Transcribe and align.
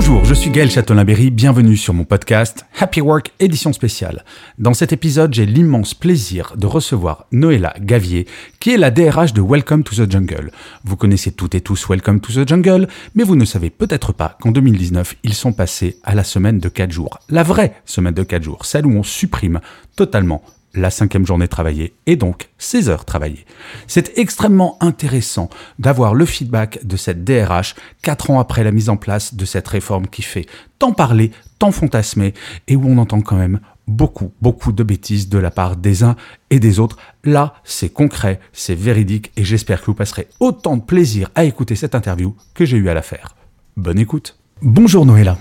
Bonjour, 0.00 0.24
je 0.24 0.32
suis 0.32 0.50
Gaël 0.50 0.70
Châtelain-Berry, 0.70 1.30
bienvenue 1.30 1.76
sur 1.76 1.92
mon 1.92 2.04
podcast 2.04 2.64
Happy 2.78 3.00
Work 3.00 3.32
édition 3.40 3.72
spéciale. 3.72 4.24
Dans 4.56 4.72
cet 4.72 4.92
épisode, 4.92 5.34
j'ai 5.34 5.44
l'immense 5.44 5.92
plaisir 5.92 6.54
de 6.56 6.68
recevoir 6.68 7.26
Noëlla 7.32 7.74
Gavier, 7.80 8.28
qui 8.60 8.70
est 8.70 8.76
la 8.76 8.92
DRH 8.92 9.32
de 9.32 9.40
Welcome 9.40 9.82
to 9.82 9.96
the 9.96 10.08
Jungle. 10.08 10.52
Vous 10.84 10.94
connaissez 10.94 11.32
toutes 11.32 11.56
et 11.56 11.60
tous 11.62 11.88
Welcome 11.88 12.20
to 12.20 12.32
the 12.32 12.48
Jungle, 12.48 12.86
mais 13.16 13.24
vous 13.24 13.34
ne 13.34 13.44
savez 13.44 13.70
peut-être 13.70 14.12
pas 14.12 14.38
qu'en 14.40 14.52
2019, 14.52 15.16
ils 15.24 15.34
sont 15.34 15.52
passés 15.52 15.98
à 16.04 16.14
la 16.14 16.22
semaine 16.22 16.60
de 16.60 16.68
4 16.68 16.92
jours. 16.92 17.18
La 17.28 17.42
vraie 17.42 17.74
semaine 17.84 18.14
de 18.14 18.22
4 18.22 18.44
jours, 18.44 18.66
celle 18.66 18.86
où 18.86 18.92
on 18.92 19.02
supprime 19.02 19.58
totalement 19.96 20.44
la 20.78 20.90
cinquième 20.90 21.26
journée 21.26 21.48
travaillée 21.48 21.94
et 22.06 22.16
donc 22.16 22.48
16 22.58 22.90
heures 22.90 23.04
travaillées. 23.04 23.44
C'est 23.86 24.18
extrêmement 24.18 24.76
intéressant 24.80 25.48
d'avoir 25.78 26.14
le 26.14 26.24
feedback 26.24 26.84
de 26.84 26.96
cette 26.96 27.24
DRH 27.24 27.74
quatre 28.02 28.30
ans 28.30 28.40
après 28.40 28.64
la 28.64 28.72
mise 28.72 28.88
en 28.88 28.96
place 28.96 29.34
de 29.34 29.44
cette 29.44 29.68
réforme 29.68 30.06
qui 30.06 30.22
fait 30.22 30.46
tant 30.78 30.92
parler, 30.92 31.32
tant 31.58 31.72
fantasmer 31.72 32.34
et 32.66 32.76
où 32.76 32.86
on 32.86 32.98
entend 32.98 33.20
quand 33.20 33.36
même 33.36 33.60
beaucoup, 33.86 34.32
beaucoup 34.40 34.72
de 34.72 34.82
bêtises 34.82 35.28
de 35.28 35.38
la 35.38 35.50
part 35.50 35.76
des 35.76 36.04
uns 36.04 36.14
et 36.50 36.60
des 36.60 36.78
autres. 36.78 36.98
Là, 37.24 37.54
c'est 37.64 37.88
concret, 37.88 38.38
c'est 38.52 38.74
véridique 38.74 39.32
et 39.36 39.44
j'espère 39.44 39.80
que 39.80 39.86
vous 39.86 39.94
passerez 39.94 40.28
autant 40.40 40.76
de 40.76 40.82
plaisir 40.82 41.30
à 41.34 41.44
écouter 41.44 41.74
cette 41.74 41.94
interview 41.94 42.36
que 42.54 42.64
j'ai 42.64 42.76
eu 42.76 42.88
à 42.88 42.94
la 42.94 43.02
faire. 43.02 43.34
Bonne 43.76 43.98
écoute. 43.98 44.38
Bonjour 44.60 45.06
Noëlla. 45.06 45.38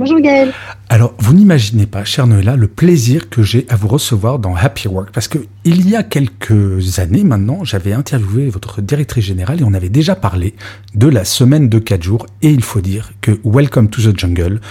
Bonjour 0.00 0.18
Gaël. 0.18 0.54
Alors, 0.88 1.12
vous 1.18 1.34
n'imaginez 1.34 1.84
pas, 1.84 2.04
chère 2.04 2.26
Noëlla, 2.26 2.56
le 2.56 2.68
plaisir 2.68 3.28
que 3.28 3.42
j'ai 3.42 3.66
à 3.68 3.76
vous 3.76 3.86
recevoir 3.86 4.38
dans 4.38 4.54
Happy 4.56 4.88
Work. 4.88 5.10
Parce 5.12 5.28
que 5.28 5.36
il 5.64 5.86
y 5.90 5.94
a 5.94 6.02
quelques 6.02 6.98
années 6.98 7.22
maintenant, 7.22 7.64
j'avais 7.64 7.92
interviewé 7.92 8.48
votre 8.48 8.80
directrice 8.80 9.26
générale 9.26 9.60
et 9.60 9.62
on 9.62 9.74
avait 9.74 9.90
déjà 9.90 10.14
parlé 10.14 10.54
de 10.94 11.06
la 11.06 11.26
semaine 11.26 11.68
de 11.68 11.78
4 11.78 12.02
jours. 12.02 12.26
Et 12.40 12.48
il 12.48 12.62
faut 12.62 12.80
dire 12.80 13.12
que 13.20 13.40
Welcome 13.44 13.90
to 13.90 14.00
the 14.00 14.18
Jungle, 14.18 14.62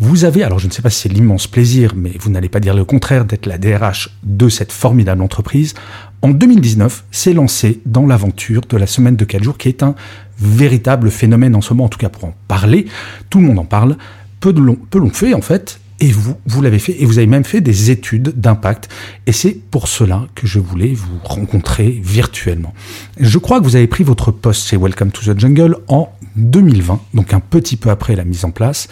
vous 0.00 0.24
avez, 0.24 0.42
alors 0.42 0.58
je 0.58 0.66
ne 0.66 0.72
sais 0.72 0.82
pas 0.82 0.90
si 0.90 1.02
c'est 1.02 1.08
l'immense 1.08 1.46
plaisir, 1.46 1.92
mais 1.94 2.14
vous 2.18 2.30
n'allez 2.30 2.48
pas 2.48 2.58
dire 2.58 2.74
le 2.74 2.84
contraire, 2.84 3.24
d'être 3.24 3.46
la 3.46 3.58
DRH 3.58 4.18
de 4.24 4.48
cette 4.48 4.72
formidable 4.72 5.22
entreprise. 5.22 5.74
En 6.22 6.30
2019, 6.30 7.04
s'est 7.12 7.34
lancé 7.34 7.80
dans 7.86 8.04
l'aventure 8.04 8.62
de 8.68 8.76
la 8.76 8.88
semaine 8.88 9.14
de 9.14 9.24
4 9.24 9.44
jours, 9.44 9.58
qui 9.58 9.68
est 9.68 9.84
un 9.84 9.94
véritable 10.40 11.12
phénomène 11.12 11.54
en 11.54 11.60
ce 11.60 11.72
moment, 11.72 11.84
en 11.84 11.88
tout 11.88 12.00
cas 12.00 12.08
pour 12.08 12.24
en 12.24 12.34
parler. 12.48 12.86
Tout 13.30 13.38
le 13.38 13.46
monde 13.46 13.60
en 13.60 13.64
parle 13.64 13.96
peu 14.42 14.98
l'ont 14.98 15.10
fait 15.10 15.34
en 15.34 15.40
fait, 15.40 15.80
et 16.00 16.10
vous, 16.10 16.34
vous 16.46 16.62
l'avez 16.62 16.80
fait, 16.80 17.00
et 17.00 17.06
vous 17.06 17.18
avez 17.18 17.28
même 17.28 17.44
fait 17.44 17.60
des 17.60 17.92
études 17.92 18.32
d'impact. 18.36 18.88
Et 19.28 19.32
c'est 19.32 19.52
pour 19.52 19.86
cela 19.86 20.26
que 20.34 20.48
je 20.48 20.58
voulais 20.58 20.94
vous 20.94 21.18
rencontrer 21.22 22.00
virtuellement. 22.02 22.74
Je 23.20 23.38
crois 23.38 23.60
que 23.60 23.64
vous 23.64 23.76
avez 23.76 23.86
pris 23.86 24.02
votre 24.02 24.32
poste 24.32 24.68
chez 24.68 24.76
Welcome 24.76 25.12
to 25.12 25.32
the 25.32 25.38
Jungle 25.38 25.76
en 25.86 26.12
2020, 26.34 27.00
donc 27.14 27.32
un 27.34 27.40
petit 27.40 27.76
peu 27.76 27.90
après 27.90 28.16
la 28.16 28.24
mise 28.24 28.44
en 28.44 28.50
place. 28.50 28.88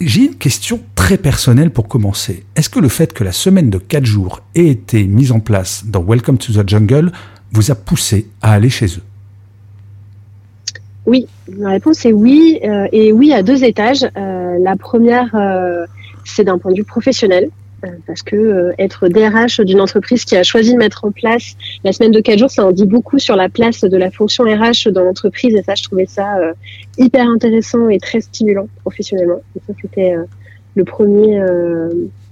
J'ai 0.00 0.24
une 0.26 0.34
question 0.34 0.80
très 0.96 1.18
personnelle 1.18 1.70
pour 1.70 1.86
commencer. 1.86 2.44
Est-ce 2.56 2.68
que 2.68 2.80
le 2.80 2.88
fait 2.88 3.12
que 3.12 3.22
la 3.22 3.32
semaine 3.32 3.70
de 3.70 3.78
4 3.78 4.04
jours 4.04 4.40
ait 4.56 4.66
été 4.66 5.04
mise 5.04 5.30
en 5.30 5.38
place 5.38 5.84
dans 5.86 6.02
Welcome 6.02 6.38
to 6.38 6.52
the 6.52 6.68
Jungle 6.68 7.12
vous 7.52 7.70
a 7.70 7.76
poussé 7.76 8.26
à 8.42 8.54
aller 8.54 8.70
chez 8.70 8.86
eux? 8.86 9.02
Oui, 11.06 11.26
la 11.48 11.70
réponse 11.70 12.04
est 12.06 12.12
oui, 12.12 12.58
euh, 12.64 12.86
et 12.92 13.12
oui 13.12 13.32
à 13.32 13.42
deux 13.42 13.64
étages. 13.64 14.04
Euh, 14.16 14.58
la 14.58 14.76
première, 14.76 15.34
euh, 15.34 15.84
c'est 16.24 16.44
d'un 16.44 16.58
point 16.58 16.72
de 16.72 16.76
vue 16.76 16.84
professionnel, 16.84 17.50
parce 18.06 18.22
que 18.22 18.72
être 18.78 19.08
DRH 19.08 19.60
d'une 19.60 19.78
entreprise 19.78 20.24
qui 20.24 20.34
a 20.36 20.42
choisi 20.42 20.72
de 20.72 20.78
mettre 20.78 21.04
en 21.04 21.10
place 21.10 21.54
la 21.84 21.92
semaine 21.92 22.12
de 22.12 22.20
quatre 22.20 22.38
jours, 22.38 22.50
ça 22.50 22.64
en 22.64 22.72
dit 22.72 22.86
beaucoup 22.86 23.18
sur 23.18 23.36
la 23.36 23.50
place 23.50 23.82
de 23.82 23.96
la 23.98 24.10
fonction 24.10 24.44
RH 24.44 24.90
dans 24.90 25.04
l'entreprise, 25.04 25.54
et 25.54 25.62
ça, 25.62 25.74
je 25.74 25.82
trouvais 25.82 26.06
ça 26.06 26.38
hyper 26.96 27.28
intéressant 27.28 27.90
et 27.90 27.98
très 27.98 28.22
stimulant 28.22 28.68
professionnellement. 28.80 29.42
Et 29.54 29.60
ça, 29.66 29.74
c'était 29.82 30.14
le 30.74 30.84
premier 30.84 31.38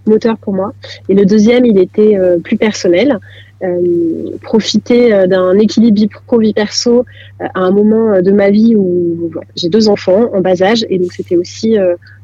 moteur 0.07 0.39
pour 0.39 0.55
moi. 0.55 0.73
Et 1.11 1.15
le 1.15 1.27
deuxième, 1.27 1.67
il 1.67 1.77
était 1.77 2.17
plus 2.43 2.57
personnel. 2.57 3.19
Euh, 3.63 4.39
profiter 4.43 5.15
euh, 5.15 5.29
d'un 5.29 5.57
équilibre 5.57 5.97
vie 5.97 6.09
pro 6.09 6.41
vie 6.41 6.53
perso 6.53 7.05
euh, 7.41 7.47
à 7.55 7.61
un 7.61 7.71
moment 7.71 8.21
de 8.21 8.33
ma 8.33 8.51
vie 8.51 8.75
où 8.75 9.31
j'ai 9.55 9.69
deux 9.69 9.89
enfants 9.89 10.31
en 10.35 10.41
bas 10.41 10.61
âge 10.63 10.85
et 10.91 10.99
donc 10.99 11.13
c'était 11.13 11.37
aussi 11.37 11.77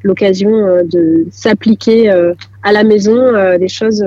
l'occasion 0.03 0.50
de 0.84 1.26
s'appliquer 1.31 2.10
à 2.10 2.72
la 2.72 2.82
maison 2.82 3.16
des 3.59 3.69
choses 3.69 4.04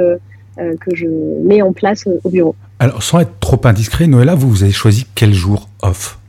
que 0.58 0.96
je 0.96 1.08
mets 1.44 1.62
en 1.62 1.72
place 1.72 2.06
au 2.24 2.30
bureau. 2.30 2.56
Alors 2.80 3.02
sans 3.02 3.20
être 3.20 3.40
trop 3.40 3.60
indiscret, 3.64 4.08
Noëlla, 4.08 4.36
vous, 4.36 4.50
vous 4.50 4.64
avez 4.64 4.74
choisi 4.74 5.06
quel 5.16 5.34
jour 5.34 5.70
off? 5.82 6.20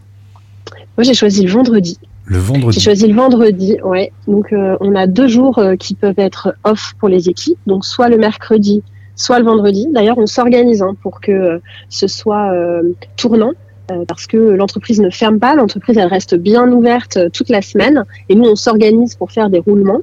Moi 0.97 1.03
j'ai 1.03 1.15
choisi 1.15 1.43
le 1.43 1.51
vendredi. 1.51 1.99
Le 2.27 2.39
vendredi. 2.39 2.79
J'ai 2.79 2.85
choisi 2.85 3.09
le 3.09 3.15
vendredi, 3.15 3.77
ouais. 3.83 4.13
Donc 4.29 4.53
on 4.53 4.95
a 4.95 5.07
deux 5.09 5.27
jours 5.27 5.61
qui 5.81 5.95
peuvent 5.95 6.19
être 6.19 6.55
off 6.63 6.95
pour 7.01 7.09
les 7.09 7.29
équipes. 7.29 7.59
Donc 7.67 7.85
soit 7.85 8.09
le 8.09 8.19
mercredi, 8.19 8.83
soit 9.17 9.39
le 9.39 9.45
vendredi. 9.45 9.87
D'ailleurs, 9.91 10.19
on 10.19 10.27
s'organise 10.27 10.83
hein, 10.83 10.97
pour 11.03 11.21
que 11.21 11.33
euh, 11.33 11.59
ce 11.89 12.07
soit 12.07 12.53
euh, 12.53 12.83
tournant 13.17 13.53
euh, 13.91 14.05
parce 14.07 14.27
que 14.27 14.37
l'entreprise 14.37 15.01
ne 15.01 15.11
ferme 15.11 15.39
pas, 15.39 15.55
l'entreprise 15.55 15.99
elle 15.99 16.07
reste 16.07 16.37
bien 16.37 16.71
ouverte 16.71 17.19
toute 17.33 17.49
la 17.49 17.63
semaine 17.63 18.05
et 18.29 18.37
nous 18.37 18.45
on 18.45 18.55
s'organise 18.55 19.17
pour 19.17 19.33
faire 19.33 19.51
des 19.51 19.59
roulements. 19.59 20.01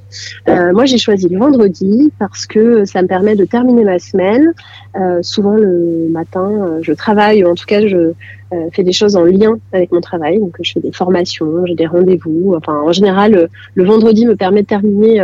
moi 0.47 0.83
j'ai 0.83 0.97
choisi 0.97 1.29
le 1.29 1.39
vendredi 1.39 2.11
parce 2.19 2.45
que 2.45 2.83
ça 2.83 3.01
me 3.01 3.07
permet 3.07 3.37
de 3.37 3.45
terminer 3.45 3.85
ma 3.85 3.97
semaine. 3.97 4.53
souvent 5.21 5.53
le 5.53 6.09
matin 6.11 6.79
je 6.81 6.91
travaille, 6.91 7.45
ou 7.45 7.47
en 7.47 7.55
tout 7.55 7.65
cas 7.65 7.87
je 7.87 8.11
fais 8.73 8.83
des 8.83 8.91
choses 8.91 9.15
en 9.15 9.23
lien 9.23 9.57
avec 9.71 9.93
mon 9.93 10.01
travail, 10.01 10.39
donc 10.39 10.57
je 10.61 10.73
fais 10.73 10.81
des 10.81 10.91
formations, 10.91 11.65
j'ai 11.65 11.75
des 11.75 11.87
rendez-vous. 11.87 12.55
Enfin 12.57 12.81
en 12.81 12.91
général 12.91 13.47
le 13.75 13.83
vendredi 13.85 14.25
me 14.25 14.35
permet 14.35 14.63
de 14.63 14.67
terminer 14.67 15.21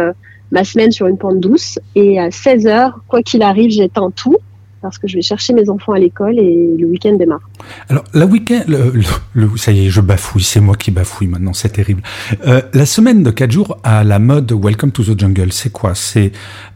ma 0.52 0.64
semaine 0.64 0.92
sur 0.92 1.08
une 1.08 1.18
pente 1.18 1.40
douce. 1.40 1.80
Et 1.96 2.20
à 2.20 2.32
16 2.32 2.68
heures, 2.68 3.00
quoi 3.08 3.22
qu'il 3.22 3.42
arrive, 3.42 3.72
j'éteins 3.72 4.12
tout 4.12 4.38
parce 4.86 5.00
que 5.00 5.08
je 5.08 5.16
vais 5.16 5.24
chercher 5.24 5.54
mes 5.54 5.68
enfants 5.72 5.94
à 5.94 5.98
l'école 5.98 6.38
et 6.38 6.76
le 6.78 6.86
week-end 6.86 7.16
démarre. 7.16 7.50
Alors, 7.90 8.04
la 8.14 8.28
week-end, 8.28 8.62
le, 8.68 9.50
ça 9.58 9.72
y 9.72 9.88
est, 9.88 9.90
je 9.90 10.00
bafouille, 10.00 10.44
c'est 10.44 10.60
moi 10.60 10.76
qui 10.76 10.92
bafouille 10.92 11.26
maintenant, 11.26 11.54
c'est 11.54 11.70
terrible. 11.70 12.04
Euh, 12.46 12.62
la 12.72 12.86
semaine 12.86 13.24
de 13.24 13.32
4 13.32 13.52
jours 13.52 13.80
à 13.84 14.04
la 14.04 14.20
mode 14.20 14.52
Welcome 14.52 14.92
to 14.92 15.04
the 15.04 15.20
Jungle, 15.20 15.52
c'est 15.52 15.72
quoi? 15.72 15.96
C'est 15.96 16.34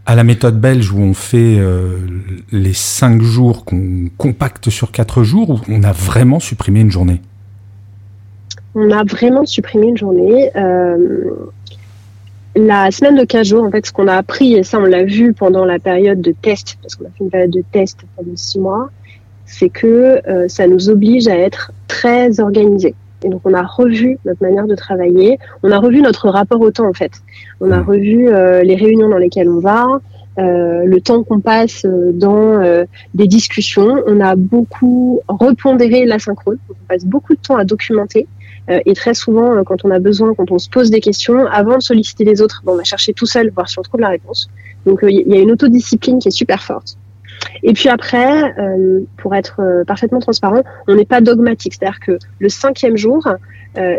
à 0.07 0.15
la 0.15 0.23
méthode 0.23 0.59
belge 0.59 0.91
où 0.91 0.99
on 0.99 1.13
fait 1.13 1.59
euh, 1.59 1.99
les 2.51 2.73
5 2.73 3.21
jours 3.21 3.63
qu'on 3.63 4.09
compacte 4.17 4.71
sur 4.71 4.91
4 4.91 5.21
jours 5.21 5.51
ou 5.51 5.59
on 5.69 5.83
a 5.83 5.91
vraiment 5.91 6.39
supprimé 6.39 6.79
une 6.79 6.91
journée? 6.91 7.21
On 8.73 8.89
a 8.89 9.03
vraiment 9.03 9.45
supprimé 9.45 9.87
une 9.87 9.97
journée. 9.97 10.49
Euh, 10.55 11.05
la 12.55 12.91
semaine 12.91 13.15
de 13.15 13.23
15 13.23 13.47
jours, 13.47 13.63
en 13.63 13.71
fait, 13.71 13.85
ce 13.85 13.91
qu'on 13.91 14.07
a 14.07 14.15
appris, 14.15 14.55
et 14.55 14.63
ça 14.63 14.79
on 14.79 14.85
l'a 14.85 15.03
vu 15.03 15.33
pendant 15.33 15.65
la 15.65 15.79
période 15.79 16.21
de 16.21 16.31
test, 16.31 16.77
parce 16.81 16.95
qu'on 16.95 17.05
a 17.05 17.09
fait 17.09 17.23
une 17.23 17.29
période 17.29 17.51
de 17.51 17.63
test 17.71 17.99
pendant 18.15 18.35
six 18.35 18.59
mois, 18.59 18.89
c'est 19.45 19.69
que 19.69 20.21
euh, 20.27 20.47
ça 20.47 20.67
nous 20.67 20.89
oblige 20.89 21.27
à 21.27 21.37
être 21.37 21.71
très 21.87 22.39
organisés. 22.39 22.95
Et 23.23 23.29
donc 23.29 23.41
on 23.43 23.53
a 23.53 23.63
revu 23.63 24.17
notre 24.25 24.41
manière 24.41 24.65
de 24.65 24.75
travailler, 24.75 25.39
on 25.63 25.71
a 25.71 25.77
revu 25.77 26.01
notre 26.01 26.29
rapport 26.29 26.61
au 26.61 26.71
temps 26.71 26.87
en 26.87 26.93
fait. 26.93 27.11
On 27.59 27.71
a 27.71 27.81
revu 27.81 28.29
euh, 28.29 28.63
les 28.63 28.75
réunions 28.75 29.09
dans 29.09 29.17
lesquelles 29.17 29.49
on 29.49 29.59
va, 29.59 29.87
euh, 30.37 30.85
le 30.85 31.01
temps 31.01 31.23
qu'on 31.23 31.41
passe 31.41 31.85
dans 31.85 32.85
des 33.13 33.27
discussions. 33.27 34.01
On 34.07 34.21
a 34.21 34.35
beaucoup 34.37 35.19
repondéré 35.27 36.05
l'asynchrone, 36.05 36.59
on 36.69 36.87
passe 36.87 37.03
beaucoup 37.03 37.35
de 37.35 37.41
temps 37.41 37.57
à 37.57 37.65
documenter. 37.65 38.27
Euh, 38.69 38.79
et 38.85 38.93
très 38.93 39.13
souvent, 39.13 39.55
euh, 39.55 39.63
quand 39.63 39.83
on 39.83 39.91
a 39.91 39.99
besoin, 39.99 40.33
quand 40.33 40.51
on 40.51 40.59
se 40.59 40.69
pose 40.69 40.91
des 40.91 40.99
questions, 40.99 41.45
avant 41.47 41.77
de 41.77 41.81
solliciter 41.81 42.23
les 42.23 42.41
autres, 42.41 42.61
on 42.65 42.75
va 42.75 42.83
chercher 42.83 43.13
tout 43.13 43.25
seul, 43.25 43.51
voir 43.51 43.67
si 43.69 43.79
on 43.79 43.81
trouve 43.81 44.01
la 44.01 44.09
réponse. 44.09 44.49
Donc 44.85 44.99
il 45.03 45.07
euh, 45.07 45.35
y 45.35 45.37
a 45.37 45.41
une 45.41 45.51
autodiscipline 45.51 46.19
qui 46.19 46.27
est 46.27 46.31
super 46.31 46.63
forte. 46.63 46.97
Et 47.63 47.71
puis 47.71 47.87
après, 47.87 48.53
pour 49.15 49.33
être 49.33 49.61
parfaitement 49.87 50.19
transparent, 50.19 50.61
on 50.89 50.95
n'est 50.95 51.05
pas 51.05 51.21
dogmatique. 51.21 51.73
C'est-à-dire 51.73 52.01
que 52.01 52.19
le 52.37 52.49
cinquième 52.49 52.97
jour, 52.97 53.25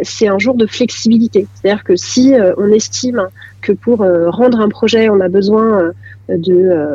c'est 0.03 0.29
un 0.29 0.39
jour 0.39 0.57
de 0.57 0.67
flexibilité. 0.67 1.47
C'est-à-dire 1.55 1.83
que 1.83 1.97
si 1.97 2.35
on 2.59 2.71
estime 2.71 3.29
que 3.63 3.73
pour 3.73 4.05
rendre 4.27 4.61
un 4.61 4.69
projet, 4.69 5.09
on 5.09 5.21
a 5.21 5.29
besoin 5.29 5.93
de 6.29 6.93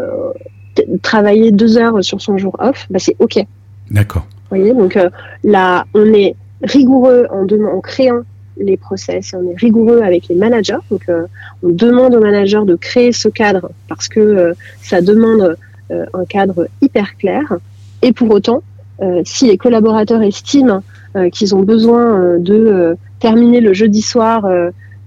travailler 1.01 1.51
deux 1.51 1.79
heures 1.79 2.03
sur 2.03 2.21
son 2.21 2.37
jour 2.37 2.55
off, 2.59 2.85
bah 2.91 2.99
c'est 2.99 3.15
OK. 3.17 3.43
D'accord. 3.89 4.27
Vous 4.51 4.57
voyez, 4.57 4.71
donc 4.71 4.99
là, 5.43 5.85
on 5.95 6.13
est 6.13 6.35
rigoureux 6.61 7.27
en, 7.29 7.81
créant 7.81 8.21
les 8.57 8.77
process, 8.77 9.35
on 9.37 9.49
est 9.49 9.57
rigoureux 9.57 10.01
avec 10.01 10.27
les 10.29 10.35
managers. 10.35 10.77
Donc, 10.89 11.03
euh, 11.09 11.25
on 11.63 11.69
demande 11.69 12.15
aux 12.15 12.21
managers 12.21 12.63
de 12.65 12.75
créer 12.75 13.11
ce 13.11 13.27
cadre 13.27 13.69
parce 13.89 14.07
que 14.07 14.19
euh, 14.19 14.53
ça 14.81 15.01
demande 15.01 15.57
euh, 15.91 16.05
un 16.13 16.25
cadre 16.25 16.67
hyper 16.81 17.17
clair. 17.17 17.57
Et 18.01 18.13
pour 18.13 18.29
autant, 18.31 18.61
si 19.25 19.47
les 19.47 19.57
collaborateurs 19.57 20.21
estiment 20.21 20.81
qu'ils 21.33 21.53
ont 21.53 21.63
besoin 21.63 22.37
de 22.37 22.95
terminer 23.19 23.59
le 23.59 23.73
jeudi 23.73 24.01
soir, 24.01 24.47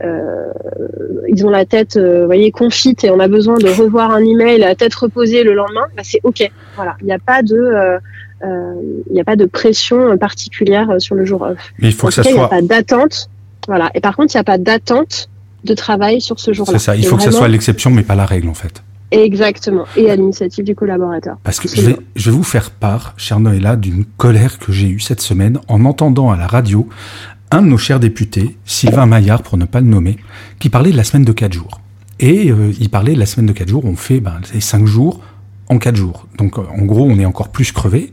ils 0.03 1.47
ont 1.47 1.49
la 1.49 1.65
tête, 1.65 1.97
voyez, 1.97 2.51
confite 2.51 3.05
et 3.05 3.11
on 3.11 3.19
a 3.19 3.29
besoin 3.29 3.57
de 3.57 3.69
revoir 3.69 4.11
un 4.11 4.23
email 4.23 4.63
à 4.65 4.75
tête 4.75 4.95
reposée 4.95 5.43
le 5.43 5.55
lendemain, 5.55 5.87
bah, 5.97 6.03
c'est 6.05 6.21
ok. 6.23 6.51
Voilà, 6.77 6.97
il 7.01 7.07
n'y 7.07 7.13
a 7.13 7.19
pas 7.19 7.43
de 7.43 7.99
il 8.43 9.13
n'y 9.13 9.21
a 9.21 9.25
pas 9.25 9.37
de 9.37 9.45
pression 9.45 10.17
particulière 10.19 10.89
sur 10.99 11.15
le 11.15 11.25
jour 11.25 11.43
off. 11.43 11.59
Mais 11.79 11.89
il 11.89 11.95
faut 11.95 12.09
que 12.09 12.15
ça 12.15 12.23
soit. 12.23 12.31
Il 12.31 12.35
n'y 12.37 12.41
a 12.41 12.49
pas 12.49 12.63
d'attente. 12.63 13.31
Voilà. 13.67 13.91
Et 13.95 14.01
par 14.01 14.17
contre, 14.17 14.35
il 14.35 14.37
n'y 14.37 14.41
a 14.41 14.45
pas 14.45 14.59
d'attente 14.59 15.29
de 15.65 15.75
travail 15.75 16.21
sur 16.21 16.39
ce 16.41 16.53
jour-là. 16.53 16.79
C'est 16.79 16.85
ça. 16.85 16.97
Il 16.97 17.07
faut 17.07 17.17
que 17.17 17.23
ce 17.23 17.31
soit 17.31 17.49
l'exception, 17.49 17.91
mais 17.91 18.03
pas 18.03 18.15
la 18.15 18.27
règle, 18.27 18.49
en 18.49 18.55
fait. 18.55 18.83
Exactement. 19.11 19.85
Et 19.97 20.11
à 20.11 20.17
l'initiative 20.17 20.65
du 20.65 20.75
collaborateur. 20.75 21.39
Parce 21.43 21.61
que 21.61 21.69
je 21.69 21.81
vais, 21.81 21.97
je 22.15 22.31
vais 22.31 22.37
vous 22.37 22.43
faire 22.43 22.71
part, 22.71 23.15
cher 23.17 23.41
Noëlla, 23.41 23.77
d'une 23.77 24.05
colère 24.05 24.59
que 24.59 24.71
j'ai 24.71 24.89
eue 24.89 25.01
cette 25.01 25.21
semaine 25.21 25.59
en 25.69 25.85
entendant 25.85 26.31
à 26.31 26.37
la 26.37 26.47
radio 26.47 26.89
un 27.51 27.63
de 27.63 27.69
nos 27.69 27.79
chers 27.79 28.01
députés, 28.01 28.57
Sylvain 28.67 29.07
Maillard, 29.07 29.43
pour 29.43 29.57
ne 29.57 29.65
pas 29.65 29.81
le 29.81 29.87
nommer, 29.87 30.19
qui 30.59 30.69
parlait 30.69 30.93
de 30.93 30.97
la 30.97 31.05
semaine 31.05 31.25
de 31.25 31.33
4 31.33 31.53
jours. 31.53 31.81
Et 32.21 32.51
euh, 32.51 32.73
il 32.79 32.91
parlait 32.91 33.15
de 33.15 33.19
la 33.19 33.25
semaine 33.25 33.47
de 33.47 33.53
4 33.53 33.69
jours, 33.69 33.85
on 33.87 33.97
fait 33.97 34.21
ben, 34.21 34.41
les 34.53 34.61
5 34.61 34.85
jours 34.85 35.21
en 35.69 35.79
4 35.79 35.97
jours. 35.97 36.27
Donc 36.37 36.59
en 36.59 36.85
gros, 36.85 37.07
on 37.09 37.19
est 37.19 37.25
encore 37.25 37.49
plus 37.49 37.73
crevé. 37.73 38.13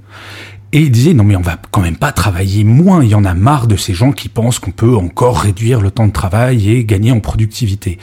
Et 0.72 0.80
il 0.80 0.92
disait, 0.92 1.14
non 1.14 1.24
mais 1.24 1.36
on 1.36 1.42
va 1.42 1.58
quand 1.72 1.82
même 1.82 1.96
pas 1.96 2.12
travailler 2.12 2.64
moins, 2.64 3.04
il 3.04 3.10
y 3.10 3.16
en 3.16 3.24
a 3.24 3.34
marre 3.34 3.68
de 3.68 3.78
ces 3.78 3.94
gens 3.94 4.12
qui 4.12 4.28
pensent 4.28 4.60
qu'on 4.60 4.72
peut 4.72 4.96
encore 4.96 5.40
réduire 5.40 5.80
le 5.80 5.90
temps 5.90 6.08
de 6.08 6.12
travail 6.12 6.70
et 6.70 6.84
gagner 6.84 7.12
en 7.12 7.22
productivité. 7.22 7.98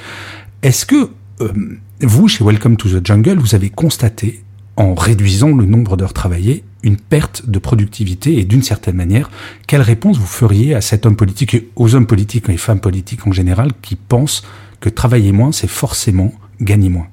Est-ce 0.63 0.87
que 0.87 1.11
euh, 1.41 1.53
vous, 2.01 2.29
chez 2.29 2.45
Welcome 2.45 2.77
to 2.77 2.89
the 2.89 3.05
Jungle, 3.05 3.39
vous 3.39 3.55
avez 3.55 3.69
constaté, 3.69 4.43
en 4.77 4.95
réduisant 4.95 5.55
le 5.55 5.67
nombre 5.67 5.97
d'heures 5.97 6.15
travaillées, 6.15 6.65
une 6.83 6.97
perte 6.97 7.49
de 7.49 7.59
productivité 7.59 8.39
et 8.39 8.45
d'une 8.45 8.63
certaine 8.63 8.97
manière, 8.97 9.31
quelle 9.67 9.83
réponse 9.83 10.19
vous 10.19 10.27
feriez 10.27 10.75
à 10.75 10.81
cet 10.81 11.05
homme 11.05 11.17
politique 11.17 11.55
et 11.55 11.69
aux 11.77 11.95
hommes 11.95 12.07
politiques 12.07 12.49
et 12.49 12.57
femmes 12.57 12.81
politiques 12.81 13.27
en 13.27 13.33
général 13.33 13.73
qui 13.83 13.97
pensent 13.97 14.45
que 14.81 14.89
travailler 14.89 15.33
moins, 15.33 15.53
c'est 15.53 15.69
forcément 15.69 16.33
gagner 16.61 16.89
moins? 16.89 17.07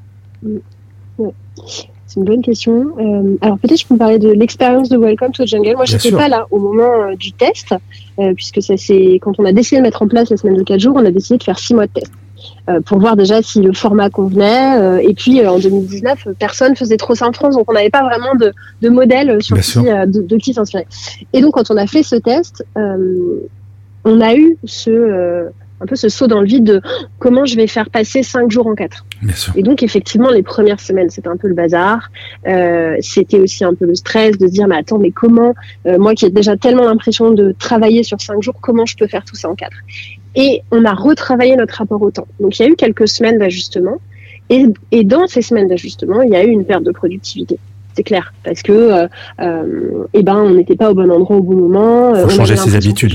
C'est 2.10 2.20
une 2.20 2.26
bonne 2.26 2.42
question. 2.42 2.88
Euh, 2.98 3.38
alors 3.42 3.60
peut-être 3.60 3.80
je 3.80 3.86
peux 3.86 3.94
me 3.94 4.00
parler 4.00 4.18
de 4.18 4.32
l'expérience 4.32 4.90
de 4.90 4.98
Welcome 4.98 5.32
to 5.32 5.44
the 5.44 5.48
Jungle. 5.48 5.76
Moi, 5.76 5.86
je 5.86 5.94
n'étais 5.94 6.12
pas 6.12 6.28
là 6.28 6.48
au 6.50 6.58
moment 6.58 7.04
euh, 7.04 7.16
du 7.16 7.32
test, 7.34 7.76
euh, 8.18 8.34
puisque 8.34 8.64
ça 8.64 8.78
c'est 8.78 9.20
quand 9.22 9.34
on 9.38 9.46
a 9.46 9.52
décidé 9.52 9.78
de 9.78 9.84
mettre 9.84 10.02
en 10.02 10.08
place 10.08 10.32
la 10.32 10.38
semaine 10.38 10.56
de 10.56 10.64
4 10.64 10.80
jours, 10.80 10.96
on 10.96 11.06
a 11.06 11.12
décidé 11.12 11.38
de 11.38 11.44
faire 11.44 11.60
6 11.60 11.76
mois 11.76 11.86
de 11.86 11.92
test. 11.92 12.12
pour 12.88 12.98
voir 13.00 13.16
déjà 13.16 13.44
si 13.44 13.62
le 13.62 13.74
format 13.74 14.10
convenait. 14.10 15.04
et 15.04 15.14
puis 15.14 15.46
en 15.46 15.60
2019, 15.60 16.30
personne 16.40 16.76
faisait 16.76 16.98
trop 16.98 17.14
ça 17.14 17.28
en 17.28 17.32
France, 17.32 17.56
donc 17.56 17.70
on 17.70 17.74
n'avait 17.74 17.92
pas 17.92 18.04
vraiment 18.04 18.34
de, 18.40 18.54
de 18.82 18.90
modèle 18.90 19.42
sur 19.44 19.60
qui, 19.60 19.84
de, 19.84 20.22
de, 20.22 20.38
qui 20.38 20.56
s'inspirer. 20.56 20.88
Et 21.34 21.42
donc 21.42 21.54
quand 21.54 21.70
on 21.70 21.78
a 21.78 21.86
fait 21.86 22.02
ce 22.02 22.16
test, 22.16 22.66
on 22.76 24.22
a 24.22 24.34
eu 24.34 24.58
ce 24.64 25.52
un 25.82 25.86
peu 25.86 25.96
ce 25.96 26.10
saut 26.10 26.28
dans 26.28 26.42
le 26.42 26.48
vide 26.48 26.64
de 26.64 26.82
comment 27.20 27.46
je 27.46 27.56
vais 27.56 27.68
faire 27.68 27.90
passer 27.90 28.24
cinq 28.24 28.52
jours 28.52 28.68
en 28.68 28.76
quatre. 28.76 29.06
Et 29.56 29.64
donc 29.64 29.84
effectivement, 29.84 30.30
les 30.30 30.44
premières 30.44 30.80
semaines, 30.80 31.10
c'était 31.10 31.28
un 31.28 31.38
peu 31.38 31.48
le 31.48 31.54
bazar. 31.54 32.10
Euh, 32.48 32.96
c'était 33.02 33.40
aussi 33.40 33.64
un 33.64 33.74
peu 33.74 33.86
le 33.86 33.96
stress 33.96 34.38
de 34.38 34.48
se 34.48 34.52
dire 34.52 34.68
mais 34.68 34.78
attends, 34.78 35.00
mais 35.00 35.12
comment 35.12 35.54
euh, 35.88 35.98
moi 35.98 36.16
qui 36.16 36.26
ai 36.26 36.30
déjà 36.30 36.58
tellement 36.58 36.86
l'impression 36.86 37.32
de 37.32 37.54
travailler 37.58 38.04
sur 38.04 38.20
cinq 38.22 38.42
jours, 38.42 38.56
comment 38.62 38.86
je 38.86 38.96
peux 38.98 39.08
faire 39.08 39.26
tout 39.26 39.36
ça 39.36 39.50
en 39.50 39.56
quatre? 39.56 39.78
Et 40.36 40.62
on 40.72 40.86
a 40.86 40.94
retravaillé 40.94 41.56
notre 41.56 41.76
rapport 41.76 42.02
au 42.02 42.12
temps. 42.12 42.28
Donc 42.40 42.60
il 42.60 42.64
y 42.64 42.66
a 42.66 42.70
eu 42.70 42.76
quelques 42.76 43.08
semaines 43.08 43.38
d'ajustement. 43.38 44.00
Et, 44.52 44.66
et 44.92 45.04
dans 45.04 45.28
ces 45.28 45.44
semaines 45.44 45.68
d'ajustement, 45.68 46.24
il 46.24 46.32
y 46.32 46.36
a 46.36 46.44
eu 46.44 46.50
une 46.50 46.66
perte 46.66 46.84
de 46.84 46.92
productivité 46.92 47.60
c'est 47.96 48.04
clair, 48.04 48.34
parce 48.44 48.62
que 48.62 48.72
euh, 48.72 49.08
euh, 49.42 50.06
eh 50.14 50.24
ben 50.24 50.36
on 50.36 50.52
n'était 50.52 50.76
pas 50.76 50.92
au 50.92 50.94
bon 50.94 51.10
endroit 51.12 51.38
au 51.38 51.42
bon 51.42 51.56
moment. 51.56 52.16
Faut 52.16 52.26
on 52.26 52.30
changer 52.30 52.56
ses 52.56 52.76
habitudes. 52.76 53.14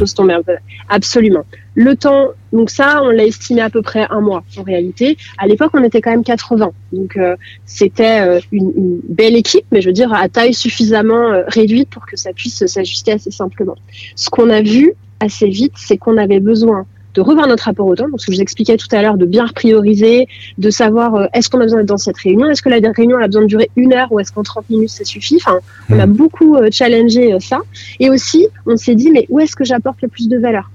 Absolument. 0.89 1.45
Le 1.75 1.97
temps, 1.97 2.29
donc 2.53 2.71
ça, 2.71 3.01
on 3.03 3.09
l'a 3.09 3.25
estimé 3.25 3.61
à 3.61 3.71
peu 3.71 3.83
près 3.83 4.07
un 4.11 4.21
mois 4.21 4.45
en 4.57 4.63
réalité. 4.63 5.17
À 5.39 5.47
l'époque, 5.47 5.71
on 5.75 5.83
était 5.83 6.01
quand 6.01 6.11
même 6.11 6.25
80, 6.25 6.71
donc 6.93 7.17
euh, 7.17 7.37
c'était 7.67 8.41
une, 8.53 8.73
une, 8.77 9.01
belle 9.09 9.37
équipe, 9.37 9.65
mais 9.73 9.81
je 9.81 9.89
veux 9.89 9.93
dire 9.93 10.13
à 10.13 10.29
taille 10.29 10.55
suffisamment 10.55 11.43
réduite 11.49 11.89
pour 11.91 12.07
que 12.07 12.17
ça 12.17 12.33
puisse 12.33 12.67
s'ajuster 12.67 13.13
assez 13.13 13.31
simplement. 13.31 13.77
Ce 14.17 14.31
qu'on 14.31 14.51
a 14.51 14.61
vu 14.61 14.95
assez 15.21 15.49
vite, 15.49 15.75
c'est 15.77 15.97
qu'on 15.97 16.17
avait 16.17 16.41
besoin 16.41 16.87
de 17.15 17.21
revoir 17.21 17.47
notre 17.47 17.65
rapport 17.65 17.87
au 17.87 17.95
temps. 17.95 18.09
Donc, 18.09 18.21
ce 18.21 18.27
que 18.27 18.33
je 18.33 18.39
vous 18.39 18.43
expliquais 18.43 18.77
tout 18.77 18.89
à 18.93 19.01
l'heure, 19.01 19.17
de 19.17 19.25
bien 19.25 19.47
prioriser, 19.47 20.27
de 20.59 20.71
savoir 20.71 21.15
euh, 21.15 21.27
est-ce 21.33 21.49
qu'on 21.49 21.61
a 21.61 21.65
besoin 21.65 21.81
d'être 21.81 21.89
dans 21.89 21.97
cette 21.97 22.19
réunion, 22.19 22.51
est-ce 22.51 22.63
que 22.63 22.69
la 22.69 22.79
réunion 22.93 23.19
a 23.19 23.27
besoin 23.27 23.43
de 23.43 23.47
durer 23.47 23.71
une 23.77 23.93
heure 23.93 24.11
ou 24.13 24.21
est-ce 24.21 24.33
qu'en 24.33 24.43
30 24.43 24.69
minutes 24.71 24.91
ça 24.91 25.05
suffit. 25.05 25.37
Enfin, 25.37 25.59
on 25.91 25.99
a 25.99 26.07
hmm. 26.07 26.13
beaucoup 26.13 26.57
euh, 26.57 26.69
challengé 26.71 27.33
euh, 27.33 27.39
ça. 27.41 27.61
Et 28.01 28.11
aussi, 28.11 28.49
on 28.67 28.77
s'est 28.77 28.95
dit 28.95 29.11
mais 29.11 29.27
où 29.29 29.41
est-ce 29.41 29.57
que 29.57 29.65
j'apporte 29.65 30.03
le 30.03 30.09
plus 30.09 30.29
de 30.29 30.39
valeur? 30.39 30.71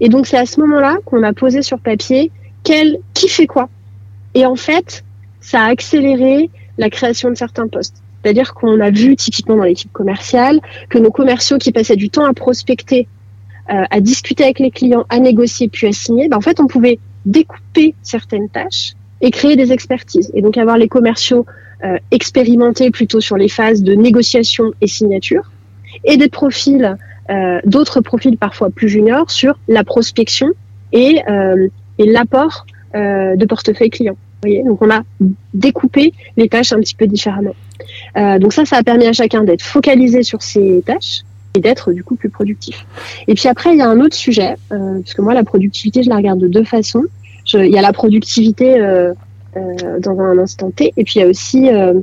Et 0.00 0.08
donc, 0.08 0.26
c'est 0.26 0.36
à 0.36 0.46
ce 0.46 0.60
moment-là 0.60 0.98
qu'on 1.04 1.22
a 1.22 1.32
posé 1.32 1.62
sur 1.62 1.78
papier 1.78 2.30
quel, 2.62 2.98
qui 3.14 3.28
fait 3.28 3.46
quoi? 3.46 3.68
Et 4.34 4.44
en 4.44 4.56
fait, 4.56 5.04
ça 5.40 5.60
a 5.60 5.70
accéléré 5.70 6.50
la 6.78 6.90
création 6.90 7.30
de 7.30 7.36
certains 7.36 7.68
postes. 7.68 8.02
C'est-à-dire 8.22 8.54
qu'on 8.54 8.80
a 8.80 8.90
vu 8.90 9.16
typiquement 9.16 9.56
dans 9.56 9.64
l'équipe 9.64 9.92
commerciale 9.92 10.60
que 10.88 10.98
nos 10.98 11.10
commerciaux 11.10 11.58
qui 11.58 11.72
passaient 11.72 11.96
du 11.96 12.08
temps 12.08 12.24
à 12.24 12.32
prospecter 12.32 13.06
à 13.68 14.00
discuter 14.00 14.44
avec 14.44 14.58
les 14.58 14.70
clients, 14.70 15.04
à 15.08 15.18
négocier 15.18 15.68
puis 15.68 15.86
à 15.86 15.92
signer, 15.92 16.28
ben 16.28 16.36
en 16.36 16.40
fait, 16.40 16.60
on 16.60 16.66
pouvait 16.66 16.98
découper 17.24 17.94
certaines 18.02 18.48
tâches 18.48 18.92
et 19.20 19.30
créer 19.30 19.56
des 19.56 19.72
expertises. 19.72 20.30
Et 20.34 20.42
donc 20.42 20.56
avoir 20.58 20.76
les 20.76 20.88
commerciaux 20.88 21.46
euh, 21.82 21.96
expérimentés 22.10 22.90
plutôt 22.90 23.20
sur 23.20 23.36
les 23.36 23.48
phases 23.48 23.82
de 23.82 23.94
négociation 23.94 24.72
et 24.80 24.86
signature, 24.86 25.50
et 26.04 26.16
des 26.16 26.28
profils, 26.28 26.96
euh, 27.30 27.60
d'autres 27.64 28.00
profils 28.00 28.36
parfois 28.36 28.70
plus 28.70 28.88
juniors 28.88 29.30
sur 29.30 29.58
la 29.68 29.84
prospection 29.84 30.48
et, 30.92 31.22
euh, 31.28 31.68
et 31.98 32.06
l'apport 32.06 32.66
euh, 32.94 33.36
de 33.36 33.44
portefeuille 33.46 33.90
client. 33.90 34.16
Voyez 34.42 34.62
donc 34.62 34.82
on 34.82 34.90
a 34.90 35.02
découpé 35.54 36.12
les 36.36 36.48
tâches 36.48 36.72
un 36.72 36.80
petit 36.80 36.94
peu 36.94 37.06
différemment. 37.06 37.54
donc 38.14 38.52
ça, 38.52 38.66
ça 38.66 38.76
a 38.76 38.82
permis 38.82 39.06
à 39.06 39.12
chacun 39.14 39.42
d'être 39.42 39.62
focalisé 39.62 40.22
sur 40.22 40.42
ses 40.42 40.82
tâches, 40.84 41.22
et 41.54 41.60
d'être 41.60 41.92
du 41.92 42.02
coup 42.02 42.16
plus 42.16 42.30
productif. 42.30 42.84
Et 43.28 43.34
puis 43.34 43.48
après, 43.48 43.72
il 43.72 43.78
y 43.78 43.82
a 43.82 43.88
un 43.88 44.00
autre 44.00 44.16
sujet, 44.16 44.56
euh, 44.72 44.98
parce 45.00 45.14
que 45.14 45.22
moi, 45.22 45.34
la 45.34 45.44
productivité, 45.44 46.02
je 46.02 46.08
la 46.08 46.16
regarde 46.16 46.40
de 46.40 46.48
deux 46.48 46.64
façons. 46.64 47.04
Je, 47.46 47.58
il 47.58 47.70
y 47.70 47.78
a 47.78 47.82
la 47.82 47.92
productivité 47.92 48.80
euh, 48.80 49.12
euh, 49.56 50.00
dans 50.00 50.18
un 50.18 50.36
instant 50.38 50.72
T, 50.72 50.92
et 50.96 51.04
puis 51.04 51.14
il 51.16 51.18
y 51.20 51.22
a 51.22 51.28
aussi 51.28 51.68
euh, 51.68 51.94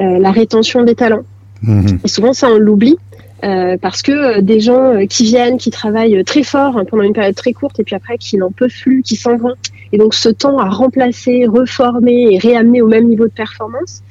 euh, 0.00 0.18
la 0.18 0.30
rétention 0.30 0.84
des 0.84 0.94
talents. 0.94 1.24
Mmh. 1.62 1.86
Et 2.04 2.08
souvent, 2.08 2.32
ça, 2.32 2.48
on 2.48 2.58
l'oublie. 2.58 2.96
Euh, 3.42 3.76
parce 3.76 4.00
que 4.00 4.40
des 4.40 4.60
gens 4.60 5.06
qui 5.06 5.24
viennent, 5.24 5.58
qui 5.58 5.70
travaillent 5.70 6.24
très 6.24 6.44
fort 6.44 6.78
hein, 6.78 6.84
pendant 6.86 7.02
une 7.02 7.12
période 7.12 7.34
très 7.34 7.52
courte 7.52 7.78
et 7.78 7.84
puis 7.84 7.94
après 7.94 8.16
qui 8.16 8.38
n'en 8.38 8.50
peuvent 8.50 8.72
plus, 8.80 9.02
qui 9.02 9.16
s'en 9.16 9.36
vont. 9.36 9.52
Et 9.92 9.98
donc 9.98 10.14
ce 10.14 10.30
temps 10.30 10.56
à 10.56 10.70
remplacer, 10.70 11.44
reformer 11.46 12.28
et 12.30 12.38
réamener 12.38 12.80
au 12.80 12.86
même 12.86 13.06
niveau 13.06 13.24
de 13.24 13.32
performance, 13.32 14.02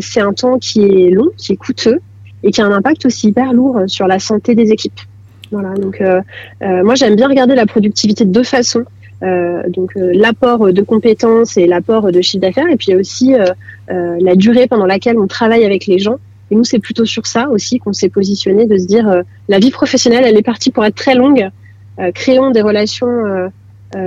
c'est 0.00 0.20
un 0.20 0.32
temps 0.32 0.60
qui 0.60 0.82
est 0.82 1.10
long, 1.10 1.30
qui 1.36 1.54
est 1.54 1.56
coûteux 1.56 1.98
et 2.42 2.50
qui 2.50 2.60
a 2.60 2.66
un 2.66 2.72
impact 2.72 3.06
aussi 3.06 3.28
hyper 3.28 3.52
lourd 3.52 3.82
sur 3.86 4.06
la 4.06 4.18
santé 4.18 4.54
des 4.54 4.70
équipes. 4.70 5.00
Voilà, 5.50 5.74
donc 5.74 6.00
euh, 6.00 6.20
euh, 6.62 6.84
moi 6.84 6.94
j'aime 6.94 7.16
bien 7.16 7.28
regarder 7.28 7.54
la 7.54 7.66
productivité 7.66 8.24
de 8.24 8.30
deux 8.30 8.44
façons. 8.44 8.84
Euh, 9.22 9.62
donc 9.68 9.96
euh, 9.96 10.12
l'apport 10.14 10.72
de 10.72 10.82
compétences 10.82 11.56
et 11.56 11.66
l'apport 11.66 12.12
de 12.12 12.20
chiffre 12.20 12.40
d'affaires, 12.40 12.68
et 12.68 12.76
puis 12.76 12.88
il 12.88 12.90
y 12.92 12.94
a 12.94 12.98
aussi 12.98 13.34
euh, 13.34 14.16
la 14.20 14.36
durée 14.36 14.68
pendant 14.68 14.86
laquelle 14.86 15.18
on 15.18 15.26
travaille 15.26 15.64
avec 15.64 15.86
les 15.86 15.98
gens. 15.98 16.16
Et 16.50 16.54
nous, 16.54 16.64
c'est 16.64 16.78
plutôt 16.78 17.04
sur 17.04 17.26
ça 17.26 17.48
aussi 17.50 17.78
qu'on 17.78 17.92
s'est 17.92 18.08
positionné, 18.08 18.66
de 18.66 18.78
se 18.78 18.86
dire 18.86 19.22
la 19.48 19.58
vie 19.58 19.70
professionnelle, 19.70 20.24
elle 20.24 20.36
est 20.38 20.42
partie 20.42 20.70
pour 20.70 20.82
être 20.82 20.94
très 20.94 21.14
longue. 21.14 21.46
créons 22.14 22.52
des 22.52 22.62
relations 22.62 23.50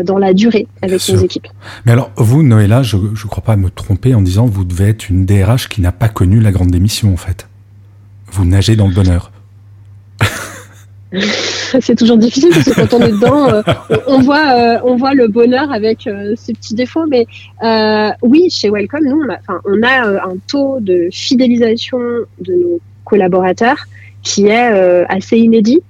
dans 0.03 0.17
la 0.17 0.33
durée 0.33 0.65
avec 0.81 1.07
nos 1.07 1.17
équipes. 1.17 1.45
Mais 1.85 1.91
alors, 1.91 2.09
vous, 2.17 2.41
Noëlla, 2.41 2.81
je 2.81 2.97
ne 2.97 3.29
crois 3.29 3.43
pas 3.43 3.57
me 3.57 3.69
tromper 3.69 4.15
en 4.15 4.23
disant 4.23 4.47
vous 4.47 4.63
devez 4.63 4.85
être 4.85 5.11
une 5.11 5.27
DRH 5.27 5.67
qui 5.67 5.81
n'a 5.81 5.91
pas 5.91 6.09
connu 6.09 6.39
la 6.39 6.51
grande 6.51 6.71
démission, 6.71 7.13
en 7.13 7.17
fait. 7.17 7.47
Vous 8.31 8.45
nagez 8.45 8.75
dans 8.75 8.87
le 8.87 8.93
bonheur. 8.93 9.31
c'est 11.81 11.95
toujours 11.95 12.17
difficile 12.17 12.49
parce 12.51 12.63
que 12.63 12.79
quand 12.79 12.93
on 12.93 13.01
est 13.01 13.11
dedans, 13.11 13.49
euh, 13.49 13.61
on, 14.07 14.21
voit, 14.21 14.53
euh, 14.53 14.79
on 14.83 14.95
voit 14.95 15.13
le 15.13 15.27
bonheur 15.27 15.71
avec 15.71 16.07
euh, 16.07 16.33
ses 16.37 16.53
petits 16.53 16.73
défauts. 16.73 17.05
Mais 17.07 17.25
oui, 18.21 18.49
chez 18.49 18.69
Welcome, 18.69 19.05
nous, 19.05 19.21
on 19.21 19.29
a, 19.29 19.39
on 19.65 19.83
a 19.83 20.25
un 20.25 20.37
taux 20.47 20.79
de 20.79 21.09
fidélisation 21.11 21.99
de 22.39 22.53
nos 22.53 22.79
collaborateurs 23.03 23.85
qui 24.23 24.47
est 24.47 25.05
assez 25.09 25.37
inédit 25.37 25.81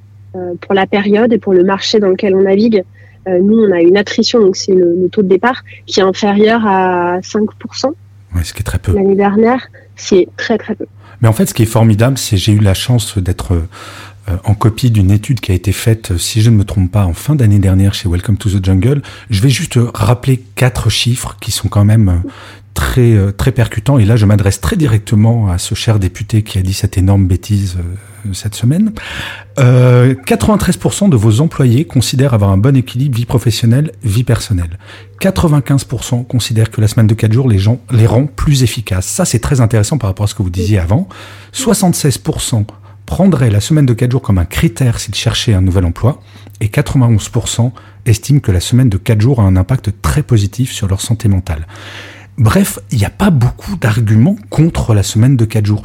pour 0.61 0.73
la 0.73 0.87
période 0.87 1.33
et 1.33 1.37
pour 1.37 1.53
le 1.53 1.63
marché 1.63 1.99
dans 1.99 2.07
lequel 2.07 2.35
on 2.35 2.43
navigue. 2.43 2.83
nous, 3.27 3.65
on 3.65 3.71
a 3.71 3.81
une 3.81 3.97
attrition, 3.97 4.39
donc 4.39 4.55
c'est 4.55 4.73
le, 4.73 4.95
le, 4.95 5.09
taux 5.09 5.21
de 5.21 5.27
départ, 5.27 5.63
qui 5.85 5.99
est 5.99 6.03
inférieur 6.03 6.65
à 6.65 7.19
5%. 7.19 7.91
Oui, 8.33 8.45
ce 8.45 8.53
qui 8.53 8.61
est 8.61 8.63
très 8.63 8.79
peu. 8.79 8.93
L'année 8.93 9.15
dernière, 9.15 9.67
c'est 9.97 10.29
très 10.37 10.57
très 10.57 10.75
peu. 10.75 10.85
Mais 11.21 11.27
en 11.27 11.33
fait, 11.33 11.45
ce 11.45 11.53
qui 11.53 11.63
est 11.63 11.67
formidable, 11.67 12.17
c'est 12.17 12.37
j'ai 12.37 12.53
eu 12.53 12.59
la 12.59 12.73
chance 12.73 13.17
d'être 13.17 13.53
euh, 13.53 14.37
en 14.43 14.53
copie 14.53 14.91
d'une 14.91 15.11
étude 15.11 15.39
qui 15.39 15.51
a 15.51 15.55
été 15.55 15.71
faite, 15.71 16.17
si 16.17 16.41
je 16.41 16.49
ne 16.49 16.55
me 16.55 16.63
trompe 16.63 16.91
pas, 16.91 17.05
en 17.05 17.13
fin 17.13 17.35
d'année 17.35 17.59
dernière 17.59 17.93
chez 17.93 18.09
Welcome 18.09 18.37
to 18.37 18.49
the 18.49 18.63
Jungle. 18.63 19.01
Je 19.29 19.41
vais 19.41 19.49
juste 19.49 19.79
rappeler 19.93 20.43
quatre 20.55 20.89
chiffres 20.89 21.37
qui 21.39 21.51
sont 21.51 21.69
quand 21.69 21.85
même 21.85 22.23
très 22.73 23.31
très 23.33 23.51
percutants. 23.51 23.97
Et 23.99 24.05
là, 24.05 24.15
je 24.15 24.25
m'adresse 24.25 24.61
très 24.61 24.75
directement 24.75 25.51
à 25.51 25.57
ce 25.57 25.75
cher 25.75 25.99
député 25.99 26.43
qui 26.43 26.57
a 26.57 26.61
dit 26.61 26.73
cette 26.73 26.97
énorme 26.97 27.27
bêtise 27.27 27.77
cette 28.33 28.55
semaine. 28.55 28.93
Euh, 29.59 30.13
93% 30.13 31.09
de 31.09 31.15
vos 31.15 31.41
employés 31.41 31.85
considèrent 31.85 32.33
avoir 32.33 32.51
un 32.51 32.57
bon 32.57 32.75
équilibre 32.75 33.15
vie 33.15 33.25
professionnelle, 33.25 33.91
vie 34.03 34.23
personnelle. 34.23 34.77
95% 35.19 36.25
considèrent 36.25 36.71
que 36.71 36.81
la 36.81 36.87
semaine 36.87 37.07
de 37.07 37.13
4 37.13 37.31
jours 37.31 37.49
les, 37.49 37.59
gens, 37.59 37.79
les 37.91 38.05
rend 38.05 38.25
plus 38.25 38.63
efficaces. 38.63 39.05
Ça, 39.05 39.25
c'est 39.25 39.39
très 39.39 39.61
intéressant 39.61 39.97
par 39.97 40.09
rapport 40.09 40.25
à 40.25 40.27
ce 40.27 40.35
que 40.35 40.43
vous 40.43 40.49
disiez 40.49 40.79
avant. 40.79 41.07
76% 41.53 42.65
prendraient 43.05 43.49
la 43.49 43.59
semaine 43.59 43.85
de 43.85 43.93
4 43.93 44.11
jours 44.11 44.21
comme 44.21 44.37
un 44.37 44.45
critère 44.45 44.99
s'ils 44.99 45.15
cherchaient 45.15 45.53
un 45.53 45.61
nouvel 45.61 45.85
emploi. 45.85 46.21
Et 46.59 46.67
91% 46.67 47.71
estiment 48.05 48.39
que 48.39 48.51
la 48.51 48.59
semaine 48.59 48.89
de 48.89 48.97
4 48.97 49.19
jours 49.19 49.41
a 49.41 49.43
un 49.43 49.55
impact 49.55 49.91
très 50.01 50.23
positif 50.23 50.71
sur 50.71 50.87
leur 50.87 51.01
santé 51.01 51.27
mentale. 51.27 51.67
Bref, 52.37 52.79
il 52.91 52.97
n'y 52.97 53.05
a 53.05 53.09
pas 53.09 53.29
beaucoup 53.29 53.75
d'arguments 53.75 54.37
contre 54.49 54.93
la 54.93 55.03
semaine 55.03 55.37
de 55.37 55.45
4 55.45 55.65
jours. 55.65 55.83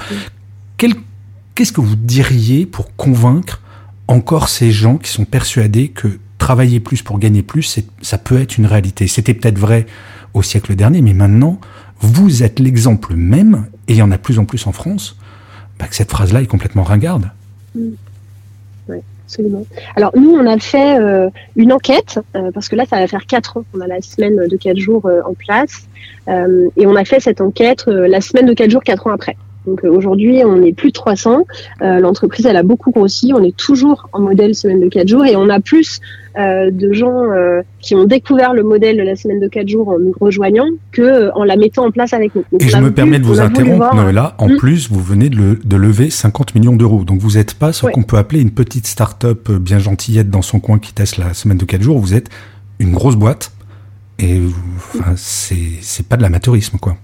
Qu'est-ce 0.79 1.73
que 1.73 1.81
vous 1.81 1.97
diriez 1.97 2.67
pour 2.67 2.95
convaincre 2.97 3.63
encore 4.09 4.49
ces 4.49 4.71
gens 4.71 4.99
qui 4.99 5.11
sont 5.11 5.25
persuadés 5.25 5.89
que 5.89 6.19
travailler 6.39 6.81
plus 6.81 7.03
pour 7.03 7.19
gagner 7.19 7.43
plus, 7.43 7.81
ça 8.03 8.19
peut 8.19 8.41
être 8.41 8.59
une 8.59 8.67
réalité? 8.67 9.07
C'était 9.09 9.35
peut-être 9.35 9.59
vrai 9.59 9.87
au 10.35 10.43
siècle 10.43 10.77
dernier, 10.77 11.01
mais 11.01 11.15
maintenant, 11.15 11.59
vous 12.01 12.43
êtes 12.43 12.59
l'exemple 12.59 13.15
même, 13.15 13.67
et 13.89 13.95
il 13.95 13.97
y 13.97 14.03
en 14.03 14.11
a 14.11 14.19
plus 14.19 14.39
en 14.39 14.45
plus 14.45 14.67
en 14.67 14.73
France, 14.73 15.17
bah, 15.79 15.87
que 15.87 15.97
cette 15.97 16.11
phrase-là 16.11 16.43
est 16.43 16.47
complètement 16.47 16.83
ringarde. 16.83 17.31
Mmh. 17.75 17.81
Oui, 18.89 18.99
absolument. 19.27 19.67
Alors 19.97 20.13
nous, 20.17 20.31
on 20.31 20.47
a 20.47 20.59
fait 20.59 20.99
euh, 20.99 21.29
une 21.57 21.73
enquête, 21.73 22.21
euh, 22.37 22.51
parce 22.53 22.69
que 22.69 22.77
là, 22.77 22.85
ça 22.89 22.99
va 22.99 23.07
faire 23.07 23.27
quatre 23.27 23.57
ans 23.57 23.65
qu'on 23.73 23.81
a 23.81 23.87
la 23.87 24.01
semaine 24.01 24.37
de 24.49 24.57
quatre 24.57 24.79
jours 24.79 25.07
euh, 25.07 25.21
en 25.27 25.35
place, 25.35 25.89
et 26.29 26.87
on 26.87 26.97
a 26.97 27.05
fait 27.05 27.21
cette 27.21 27.41
enquête 27.41 27.85
la 27.87 28.21
semaine 28.21 28.47
de 28.47 28.53
quatre 28.53 28.71
jours, 28.71 28.83
quatre 28.83 29.07
ans 29.07 29.13
après. 29.13 29.37
Donc 29.67 29.85
euh, 29.85 29.89
aujourd'hui, 29.91 30.43
on 30.45 30.63
est 30.63 30.73
plus 30.73 30.89
de 30.89 30.95
300. 30.95 31.45
Euh, 31.83 31.99
l'entreprise, 31.99 32.47
elle 32.47 32.57
a 32.57 32.63
beaucoup 32.63 32.91
grossi. 32.91 33.33
On 33.35 33.43
est 33.43 33.57
toujours 33.57 34.09
en 34.13 34.21
modèle 34.21 34.55
semaine 34.55 34.81
de 34.81 34.89
4 34.89 35.09
jours 35.09 35.27
et 35.27 35.37
on 35.37 35.49
a 35.49 35.61
plus 35.61 36.01
euh, 36.39 36.71
de 36.71 36.93
gens 36.93 37.25
qui 37.81 37.95
ont 37.95 38.05
découvert 38.05 38.55
le 38.55 38.63
modèle 38.63 38.97
de 38.97 39.03
la 39.03 39.17
semaine 39.17 39.41
de 39.41 39.49
4 39.49 39.69
jours 39.69 39.89
en 39.89 39.99
nous 39.99 40.13
rejoignant 40.21 40.67
que 40.93 41.31
en 41.35 41.45
la 41.45 41.57
mettant 41.57 41.87
en 41.87 41.91
place 41.91 42.13
avec 42.13 42.35
nous. 42.35 42.45
et 42.59 42.69
je 42.69 42.77
me 42.79 42.93
permets 42.93 43.19
de 43.19 43.25
vous 43.25 43.41
interrompre, 43.41 43.95
Noëlla. 43.95 44.35
En 44.39 44.49
hmm. 44.49 44.57
plus, 44.57 44.91
vous 44.91 45.03
venez 45.03 45.29
de, 45.29 45.77
lever 45.77 46.11
50 46.11 46.55
millions 46.55 46.77
d'euros. 46.77 47.05
Donc 47.05 47.21
vous 47.21 47.33
n'êtes 47.33 47.55
pas 47.55 47.73
ce 47.73 47.87
qu'on 47.87 48.03
peut 48.03 48.17
appeler 48.17 48.41
une 48.41 48.51
petite 48.51 48.87
start-up 48.87 49.51
bien 49.51 49.79
gentillette 49.79 50.31
dans 50.31 50.43
son 50.43 50.61
coin 50.61 50.79
qui 50.79 50.93
teste 50.93 51.19
la 51.19 51.35
semaine 51.35 51.59
de 51.59 51.65
4 51.65 51.83
jours. 51.83 51.99
Vous 51.99 52.15
êtes 52.15 52.29
une 52.79 52.93
grosse 52.93 53.17
boîte 53.17 53.53
et 54.19 54.41
enfin, 54.77 55.13
c'est 55.17 56.09
pas 56.09 56.17
de 56.17 56.23
l'amateurisme, 56.23 56.79
quoi. 56.79 56.97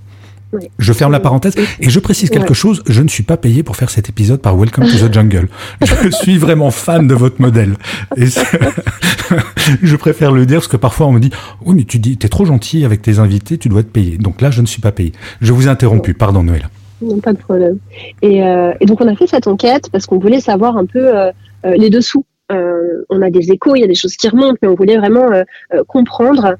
Je 0.78 0.92
ferme 0.92 1.12
la 1.12 1.21
parenthèse 1.21 1.54
et 1.80 1.90
je 1.90 2.00
précise 2.00 2.30
quelque 2.30 2.54
chose. 2.54 2.82
Je 2.87 3.02
ne 3.02 3.09
suis 3.09 3.23
pas 3.23 3.37
payé 3.37 3.62
pour 3.62 3.76
faire 3.76 3.90
cet 3.90 4.09
épisode 4.09 4.40
par 4.40 4.56
Welcome 4.56 4.85
to 4.85 5.09
the 5.09 5.12
Jungle. 5.12 5.49
Je 5.80 6.11
suis 6.11 6.38
vraiment 6.38 6.71
fan 6.71 7.06
de 7.06 7.14
votre 7.14 7.40
modèle. 7.40 7.75
Et 8.16 8.26
je 9.82 9.97
préfère 9.97 10.32
le 10.32 10.44
dire 10.47 10.59
parce 10.59 10.68
que 10.68 10.76
parfois 10.76 11.06
on 11.06 11.12
me 11.12 11.21
dit 11.21 11.30
oui 11.64 11.75
mais 11.76 11.85
tu 11.85 11.99
dis 11.99 12.16
t'es 12.16 12.28
trop 12.28 12.44
gentil 12.44 12.85
avec 12.85 13.00
tes 13.02 13.18
invités, 13.18 13.56
tu 13.59 13.68
dois 13.68 13.80
être 13.80 13.92
payé. 13.92 14.18
Donc 14.18 14.40
là 14.40 14.50
je 14.50 14.61
ne 14.61 14.66
suis 14.66 14.80
pas 14.80 14.92
payé. 14.92 15.12
Je 15.40 15.52
vous 15.52 15.66
ai 15.68 15.71
interrompu. 15.71 16.14
Pardon 16.14 16.42
Noël. 16.42 16.68
Non, 17.00 17.18
pas 17.18 17.32
de 17.32 17.38
problème. 17.38 17.78
Et, 18.21 18.44
euh, 18.44 18.73
et, 18.80 18.87
donc 18.87 19.00
on 19.00 19.09
a 19.09 19.16
fait 19.16 19.26
cette 19.26 19.47
enquête 19.47 19.88
parce 19.90 20.06
qu'on 20.06 20.18
voulait 20.18 20.40
savoir 20.40 20.76
un 20.76 20.87
peu 20.87 21.16
euh, 21.16 21.30
euh 21.64 21.76
les 21.76 21.90
dessous 21.90 22.25
euh, 22.52 23.04
on 23.09 23.23
a 23.23 23.30
des 23.30 23.50
échos, 23.50 23.76
il 23.76 23.80
y 23.80 23.85
a 23.85 23.88
des 23.88 23.94
choses 23.94 24.16
qui 24.16 24.28
remontent, 24.28 24.59
mais 24.62 24.68
on 24.68 24.75
voulait 24.75 24.97
vraiment 24.97 25.30
euh, 25.32 25.42
euh, 25.75 25.82
comprendre 25.87 26.56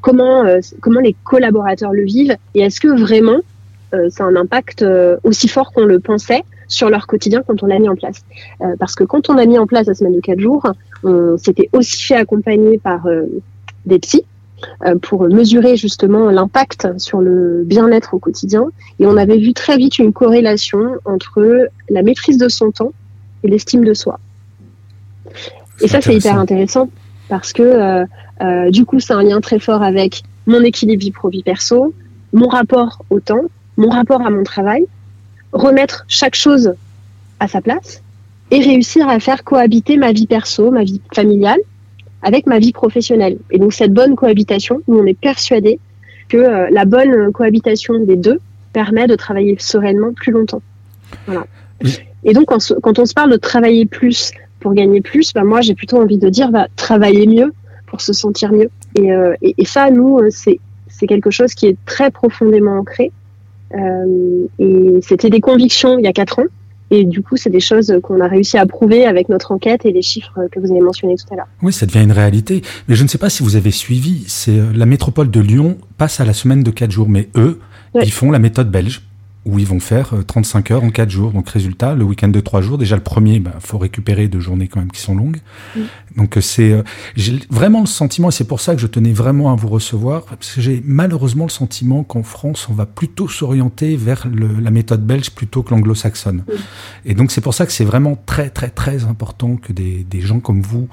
comment, 0.00 0.42
les 0.42 1.16
collaborateurs 1.24 1.92
le 1.92 2.02
vivent 2.02 2.36
et 2.54 2.62
est-ce 2.62 2.80
que 2.80 2.88
vraiment 2.88 3.38
ça 4.08 4.24
a 4.24 4.26
un 4.26 4.36
impact 4.36 4.84
aussi 5.22 5.48
fort 5.48 5.72
qu'on 5.72 5.84
le 5.84 6.00
pensait 6.00 6.42
sur 6.66 6.88
leur 6.88 7.06
quotidien 7.06 7.42
quand 7.46 7.62
on 7.62 7.66
l'a 7.66 7.78
mis 7.78 7.88
en 7.88 7.94
place. 7.94 8.24
parce 8.78 8.94
que 8.94 9.04
quand 9.04 9.28
on 9.28 9.36
a 9.36 9.44
mis 9.44 9.58
en 9.58 9.66
place 9.66 9.86
la 9.86 9.94
semaine 9.94 10.14
de 10.14 10.20
4 10.20 10.40
jours, 10.40 10.66
on 11.04 11.36
s'était 11.36 11.68
aussi 11.72 12.02
fait 12.02 12.16
accompagner 12.16 12.78
par 12.78 13.06
des 13.86 13.98
psys 13.98 14.24
pour 15.02 15.28
mesurer 15.28 15.76
justement 15.76 16.30
l'impact 16.30 16.98
sur 16.98 17.20
le 17.20 17.62
bien-être 17.64 18.14
au 18.14 18.18
quotidien. 18.18 18.64
Et 18.98 19.06
on 19.06 19.16
avait 19.16 19.38
vu 19.38 19.52
très 19.52 19.76
vite 19.76 19.98
une 19.98 20.12
corrélation 20.12 20.96
entre 21.04 21.68
la 21.88 22.02
maîtrise 22.02 22.38
de 22.38 22.48
son 22.48 22.72
temps 22.72 22.92
et 23.44 23.48
l'estime 23.48 23.84
de 23.84 23.94
soi. 23.94 24.18
Et 25.80 25.88
ça, 25.88 26.00
c'est 26.00 26.14
hyper 26.14 26.38
intéressant 26.38 26.90
parce 27.28 27.52
que 27.52 27.62
euh, 27.62 28.04
euh, 28.42 28.70
du 28.70 28.84
coup, 28.84 29.00
c'est 29.00 29.12
un 29.12 29.22
lien 29.22 29.40
très 29.40 29.58
fort 29.58 29.82
avec 29.82 30.22
mon 30.46 30.62
équilibre 30.62 31.02
vie 31.02 31.10
pro-vie 31.12 31.42
perso, 31.42 31.94
mon 32.32 32.48
rapport 32.48 33.02
au 33.10 33.20
temps, 33.20 33.44
mon 33.76 33.88
rapport 33.88 34.22
à 34.22 34.30
mon 34.30 34.42
travail, 34.42 34.84
remettre 35.52 36.04
chaque 36.08 36.34
chose 36.34 36.74
à 37.40 37.48
sa 37.48 37.60
place 37.60 38.02
et 38.50 38.60
réussir 38.60 39.08
à 39.08 39.18
faire 39.18 39.44
cohabiter 39.44 39.96
ma 39.96 40.12
vie 40.12 40.26
perso, 40.26 40.70
ma 40.70 40.84
vie 40.84 41.00
familiale 41.14 41.60
avec 42.22 42.46
ma 42.46 42.58
vie 42.58 42.72
professionnelle. 42.72 43.38
Et 43.50 43.58
donc 43.58 43.72
cette 43.72 43.92
bonne 43.92 44.14
cohabitation, 44.14 44.80
nous 44.88 44.98
on 44.98 45.06
est 45.06 45.18
persuadé 45.18 45.78
que 46.28 46.36
euh, 46.36 46.68
la 46.70 46.84
bonne 46.84 47.32
cohabitation 47.32 47.98
des 47.98 48.16
deux 48.16 48.40
permet 48.72 49.06
de 49.06 49.16
travailler 49.16 49.56
sereinement 49.58 50.12
plus 50.12 50.32
longtemps. 50.32 50.62
Voilà. 51.26 51.46
Et 52.24 52.32
donc 52.32 52.46
quand, 52.46 52.72
quand 52.82 52.98
on 52.98 53.06
se 53.06 53.12
parle 53.12 53.32
de 53.32 53.36
travailler 53.36 53.86
plus, 53.86 54.32
pour 54.62 54.72
gagner 54.74 55.00
plus, 55.00 55.32
bah, 55.34 55.44
moi 55.44 55.60
j'ai 55.60 55.74
plutôt 55.74 55.98
envie 56.00 56.18
de 56.18 56.28
dire 56.28 56.50
bah, 56.50 56.68
travailler 56.76 57.26
mieux 57.26 57.52
pour 57.86 58.00
se 58.00 58.12
sentir 58.12 58.52
mieux. 58.52 58.70
Et, 58.94 59.12
euh, 59.12 59.34
ça, 59.64 59.90
nous, 59.90 60.18
euh, 60.18 60.30
c'est 60.30 61.06
quelque 61.06 61.30
chose 61.30 61.52
qui 61.54 61.66
est 61.66 61.76
très 61.84 62.10
profondément 62.10 62.78
ancré. 62.78 63.12
Euh, 63.74 64.46
et 64.58 65.00
c'était 65.02 65.30
des 65.30 65.40
convictions 65.40 65.98
il 65.98 66.04
y 66.04 66.08
a 66.08 66.12
quatre 66.12 66.38
ans. 66.38 66.46
Et 66.90 67.04
du 67.04 67.22
coup, 67.22 67.36
c'est 67.36 67.50
des 67.50 67.60
choses 67.60 67.94
qu'on 68.02 68.20
a 68.20 68.28
réussi 68.28 68.58
à 68.58 68.66
prouver 68.66 69.06
avec 69.06 69.30
notre 69.30 69.50
enquête 69.52 69.86
et 69.86 69.92
les 69.92 70.02
chiffres 70.02 70.38
que 70.52 70.60
vous 70.60 70.70
avez 70.70 70.80
mentionnés 70.80 71.16
tout 71.16 71.32
à 71.32 71.36
l'heure. 71.36 71.48
Oui, 71.62 71.72
ça 71.72 71.86
devient 71.86 72.02
une 72.02 72.12
réalité. 72.12 72.62
Mais 72.86 72.94
je 72.94 73.02
ne 73.02 73.08
sais 73.08 73.16
pas 73.16 73.30
si 73.30 73.42
vous 73.42 73.56
avez 73.56 73.70
suivi, 73.70 74.24
c'est 74.26 74.58
la 74.74 74.84
métropole 74.84 75.30
de 75.30 75.40
Lyon 75.40 75.78
passe 75.96 76.20
à 76.20 76.26
la 76.26 76.34
semaine 76.34 76.62
de 76.62 76.70
quatre 76.70 76.90
jours, 76.90 77.08
mais 77.08 77.28
eux, 77.34 77.60
ils 77.94 78.12
font 78.12 78.30
la 78.30 78.38
méthode 78.38 78.70
belge 78.70 79.02
où 79.44 79.58
ils 79.58 79.66
vont 79.66 79.80
faire 79.80 80.14
35 80.26 80.70
euh, 80.70 80.74
heures 80.74 80.84
en 80.84 80.90
4 80.90 81.10
jours. 81.10 81.32
Donc 81.32 81.48
résultat, 81.48 81.94
le 81.94 82.04
week-end 82.04 82.28
de 82.28 82.40
3 82.40 82.60
jours, 82.60 82.78
déjà 82.78 82.94
le 82.94 83.02
premier, 83.02 83.34
il 83.34 83.42
bah, 83.42 83.54
faut 83.58 83.78
récupérer 83.78 84.28
deux 84.28 84.40
journées 84.40 84.68
quand 84.68 84.78
même 84.78 84.92
qui 84.92 85.00
sont 85.00 85.16
longues. 85.16 85.38
Donc 86.16 86.36
euh, 86.36 86.40
c'est, 86.40 86.70
euh, 86.70 86.82
j'ai 87.16 87.40
vraiment 87.50 87.80
le 87.80 87.86
sentiment, 87.86 88.28
et 88.28 88.32
c'est 88.32 88.46
pour 88.46 88.60
ça 88.60 88.74
que 88.74 88.80
je 88.80 88.86
tenais 88.86 89.12
vraiment 89.12 89.52
à 89.52 89.56
vous 89.56 89.68
recevoir, 89.68 90.24
parce 90.26 90.54
que 90.54 90.60
j'ai 90.60 90.80
malheureusement 90.84 91.44
le 91.44 91.50
sentiment 91.50 92.04
qu'en 92.04 92.22
France, 92.22 92.68
on 92.70 92.74
va 92.74 92.86
plutôt 92.86 93.28
s'orienter 93.28 93.96
vers 93.96 94.28
le, 94.32 94.60
la 94.60 94.70
méthode 94.70 95.04
belge 95.04 95.30
plutôt 95.30 95.62
que 95.62 95.74
l'anglo-saxonne. 95.74 96.44
Et 97.04 97.14
donc 97.14 97.32
c'est 97.32 97.40
pour 97.40 97.54
ça 97.54 97.66
que 97.66 97.72
c'est 97.72 97.84
vraiment 97.84 98.16
très 98.26 98.50
très 98.50 98.68
très 98.68 99.04
important 99.04 99.56
que 99.56 99.72
des, 99.72 100.06
des 100.08 100.20
gens 100.20 100.38
comme 100.38 100.62
vous 100.62 100.88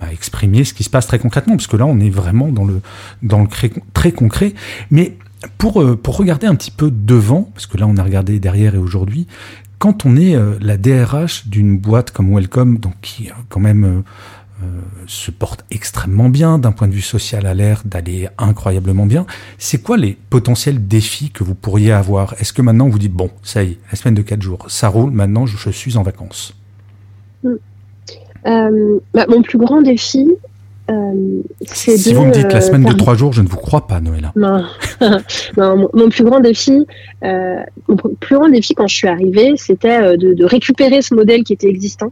bah, 0.00 0.08
exprimiez 0.12 0.64
ce 0.64 0.74
qui 0.74 0.82
se 0.82 0.90
passe 0.90 1.06
très 1.06 1.20
concrètement, 1.20 1.54
parce 1.54 1.68
que 1.68 1.76
là 1.76 1.86
on 1.86 2.00
est 2.00 2.10
vraiment 2.10 2.48
dans 2.48 2.64
le 2.64 2.80
dans 3.22 3.42
le 3.42 3.48
très 3.94 4.12
concret. 4.12 4.54
Mais 4.90 5.16
pour, 5.58 5.82
euh, 5.82 5.96
pour 5.96 6.16
regarder 6.16 6.46
un 6.46 6.54
petit 6.54 6.70
peu 6.70 6.90
devant, 6.90 7.50
parce 7.54 7.66
que 7.66 7.76
là 7.78 7.86
on 7.86 7.96
a 7.96 8.02
regardé 8.02 8.38
derrière 8.38 8.74
et 8.74 8.78
aujourd'hui, 8.78 9.26
quand 9.78 10.06
on 10.06 10.16
est 10.16 10.36
euh, 10.36 10.54
la 10.60 10.76
DRH 10.76 11.48
d'une 11.48 11.78
boîte 11.78 12.10
comme 12.10 12.32
Welcome, 12.34 12.78
donc 12.78 12.94
qui 13.02 13.28
euh, 13.28 13.32
quand 13.48 13.60
même 13.60 14.02
se 15.08 15.32
porte 15.32 15.64
extrêmement 15.72 16.28
bien 16.28 16.56
d'un 16.56 16.70
point 16.70 16.86
de 16.86 16.92
vue 16.92 17.00
social, 17.00 17.46
à 17.46 17.54
l'air 17.54 17.82
d'aller 17.84 18.28
incroyablement 18.38 19.06
bien, 19.06 19.26
c'est 19.58 19.82
quoi 19.82 19.96
les 19.96 20.16
potentiels 20.30 20.86
défis 20.86 21.30
que 21.30 21.42
vous 21.42 21.56
pourriez 21.56 21.90
avoir? 21.90 22.34
Est-ce 22.40 22.52
que 22.52 22.62
maintenant 22.62 22.88
vous 22.88 23.00
dites 23.00 23.12
bon, 23.12 23.28
ça 23.42 23.64
y 23.64 23.72
est, 23.72 23.78
la 23.90 23.96
semaine 23.96 24.14
de 24.14 24.22
4 24.22 24.40
jours, 24.40 24.66
ça 24.68 24.86
roule, 24.86 25.10
maintenant 25.10 25.46
je, 25.46 25.70
suis 25.70 25.96
en 25.96 26.04
vacances? 26.04 26.54
Hmm. 27.42 27.56
bah, 28.44 29.26
Mon 29.28 29.42
plus 29.42 29.58
grand 29.58 29.82
défi, 29.82 30.30
euh, 30.90 31.42
si 31.62 32.12
vous 32.12 32.24
me 32.24 32.32
dites 32.32 32.52
la 32.52 32.60
semaine 32.60 32.84
de 32.84 32.92
trois 32.92 33.14
jours, 33.14 33.32
je 33.32 33.42
ne 33.42 33.48
vous 33.48 33.56
crois 33.56 33.86
pas, 33.86 34.00
Noëlla. 34.00 34.32
Non, 34.34 34.64
non 35.56 35.88
mon, 35.94 36.08
plus 36.08 36.24
grand 36.24 36.40
défi, 36.40 36.86
euh, 37.24 37.56
mon 37.88 37.96
plus 38.18 38.36
grand 38.36 38.48
défi 38.48 38.74
quand 38.74 38.88
je 38.88 38.96
suis 38.96 39.08
arrivée, 39.08 39.54
c'était 39.56 40.02
euh, 40.02 40.16
de, 40.16 40.34
de, 40.34 40.44
récupérer 40.44 41.02
ce 41.02 41.14
modèle 41.14 41.44
qui 41.44 41.52
était 41.52 41.68
existant, 41.68 42.10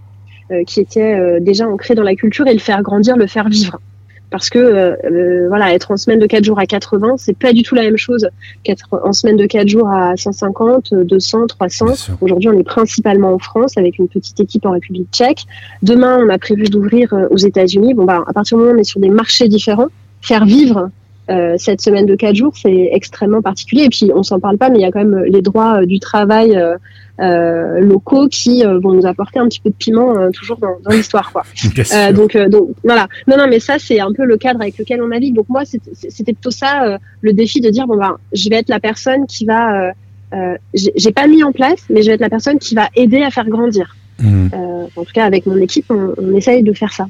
qui 0.67 0.81
était 0.81 1.41
déjà 1.41 1.69
ancré 1.69 1.95
dans 1.95 2.03
la 2.03 2.17
culture 2.17 2.49
et 2.49 2.53
le 2.53 2.59
faire 2.59 2.83
grandir, 2.83 3.17
le 3.17 3.29
faire 3.29 3.49
vivre 3.49 3.79
parce 4.31 4.49
que 4.49 4.59
euh, 4.59 4.97
euh, 5.05 5.49
voilà, 5.49 5.75
être 5.75 5.91
en 5.91 5.97
semaine 5.97 6.19
de 6.19 6.27
4 6.27 6.45
jours 6.45 6.59
à 6.59 6.67
80, 6.67 7.17
c'est 7.19 7.37
pas 7.37 7.53
du 7.53 7.63
tout 7.63 7.75
la 7.75 7.83
même 7.83 7.97
chose 7.97 8.29
qu'être 8.63 8.89
en 9.05 9.13
semaine 9.13 9.37
de 9.37 9.47
4 9.47 9.69
jours 9.69 9.89
à 9.89 10.17
150, 10.17 10.95
200, 10.95 11.47
300. 11.49 12.17
Aujourd'hui, 12.21 12.49
on 12.49 12.59
est 12.59 12.65
principalement 12.65 13.35
en 13.35 13.39
France 13.39 13.77
avec 13.77 13.99
une 13.99 14.09
petite 14.09 14.39
équipe 14.41 14.65
en 14.67 14.73
République 14.73 15.09
tchèque. 15.13 15.45
Demain, 15.83 16.19
on 16.25 16.29
a 16.29 16.39
prévu 16.39 16.65
d'ouvrir 16.65 17.13
euh, 17.13 17.27
aux 17.31 17.37
États-Unis. 17.37 17.95
Bon, 17.95 18.05
bah, 18.05 18.23
à 18.27 18.33
partir 18.33 18.57
du 18.57 18.63
moment 18.63 18.75
où 18.75 18.79
on 18.79 18.81
est 18.81 18.85
sur 18.85 19.01
des 19.01 19.11
marchés 19.11 19.49
différents, 19.49 19.89
faire 20.23 20.45
vivre 20.45 20.91
cette 21.59 21.81
semaine 21.81 22.07
de 22.07 22.15
quatre 22.17 22.35
jours, 22.35 22.53
c'est 22.57 22.91
extrêmement 22.93 23.43
particulier. 23.43 23.85
Et 23.85 23.89
puis, 23.89 24.11
on 24.15 24.23
s'en 24.23 24.41
parle 24.41 24.59
pas, 24.59 24.69
mais 24.69 24.79
il 24.79 24.83
y 24.83 24.85
a 24.85 24.91
quand 24.91 25.05
même 25.05 25.25
les 25.25 25.43
droits 25.43 25.87
du 25.87 26.01
travail 26.01 26.61
locaux 27.19 28.29
qui 28.29 28.65
vont 28.65 28.93
nous 28.93 29.07
apporter 29.07 29.39
un 29.39 29.47
petit 29.47 29.61
peu 29.61 29.71
de 29.71 29.75
piment 29.75 30.31
toujours 30.33 30.57
dans, 30.57 30.77
dans 30.83 30.91
l'histoire, 30.91 31.33
quoi. 31.33 31.45
donc, 32.13 32.37
donc, 32.37 32.71
voilà. 32.83 33.07
Non, 33.29 33.37
non, 33.37 33.47
mais 33.49 33.61
ça, 33.61 33.79
c'est 33.79 34.01
un 34.01 34.13
peu 34.13 34.25
le 34.25 34.37
cadre 34.39 34.61
avec 34.61 34.77
lequel 34.79 35.03
on 35.03 35.09
navigue. 35.09 35.35
Donc, 35.35 35.49
moi, 35.49 35.63
c'était 35.65 36.33
plutôt 36.33 36.51
ça, 36.51 36.99
le 37.21 37.33
défi 37.33 37.61
de 37.61 37.71
dire, 37.71 37.87
bon, 37.87 37.97
ben, 37.97 38.17
je 38.33 38.49
vais 38.49 38.57
être 38.57 38.69
la 38.69 38.81
personne 38.81 39.27
qui 39.27 39.45
va 39.45 39.93
euh, 40.33 40.57
j'ai 40.75 41.13
pas 41.13 41.27
mis 41.27 41.43
en 41.43 41.53
place, 41.53 41.85
mais 41.91 42.03
je 42.03 42.09
vais 42.09 42.15
être 42.15 42.21
la 42.21 42.31
personne 42.31 42.59
qui 42.59 42.75
va 42.75 42.89
aider 42.95 43.23
à 43.23 43.31
faire 43.31 43.49
grandir. 43.49 43.97
Mmh. 44.21 44.49
Euh, 44.53 44.87
en 44.97 45.05
tout 45.05 45.13
cas, 45.13 45.25
avec 45.25 45.47
mon 45.47 45.57
équipe, 45.57 45.87
on, 45.91 46.15
on, 46.19 46.37
essaye 46.37 46.63
de 46.63 46.73
faire 46.73 46.93
ça. 46.93 47.07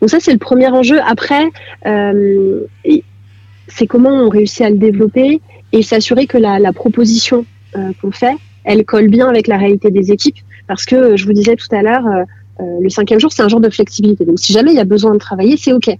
Donc 0.00 0.10
ça, 0.10 0.18
c'est 0.20 0.32
le 0.32 0.38
premier 0.38 0.68
enjeu. 0.68 1.00
Après, 1.06 1.46
euh, 1.86 2.60
c'est 3.74 3.86
comment 3.86 4.10
on 4.10 4.28
réussit 4.28 4.62
à 4.62 4.70
le 4.70 4.76
développer 4.76 5.40
et 5.72 5.82
s'assurer 5.82 6.26
que 6.26 6.38
la, 6.38 6.58
la 6.58 6.72
proposition 6.72 7.44
euh, 7.76 7.92
qu'on 8.00 8.10
fait, 8.10 8.34
elle 8.64 8.84
colle 8.84 9.08
bien 9.08 9.28
avec 9.28 9.46
la 9.46 9.56
réalité 9.56 9.90
des 9.90 10.12
équipes. 10.12 10.38
Parce 10.66 10.84
que 10.84 11.16
je 11.16 11.24
vous 11.24 11.32
disais 11.32 11.56
tout 11.56 11.74
à 11.74 11.82
l'heure, 11.82 12.06
euh, 12.06 12.22
euh, 12.60 12.64
le 12.80 12.88
cinquième 12.88 13.20
jour, 13.20 13.32
c'est 13.32 13.42
un 13.42 13.48
jour 13.48 13.60
de 13.60 13.70
flexibilité. 13.70 14.24
Donc 14.24 14.38
si 14.38 14.52
jamais 14.52 14.72
il 14.72 14.76
y 14.76 14.80
a 14.80 14.84
besoin 14.84 15.12
de 15.12 15.18
travailler, 15.18 15.56
c'est 15.56 15.72
OK. 15.72 15.90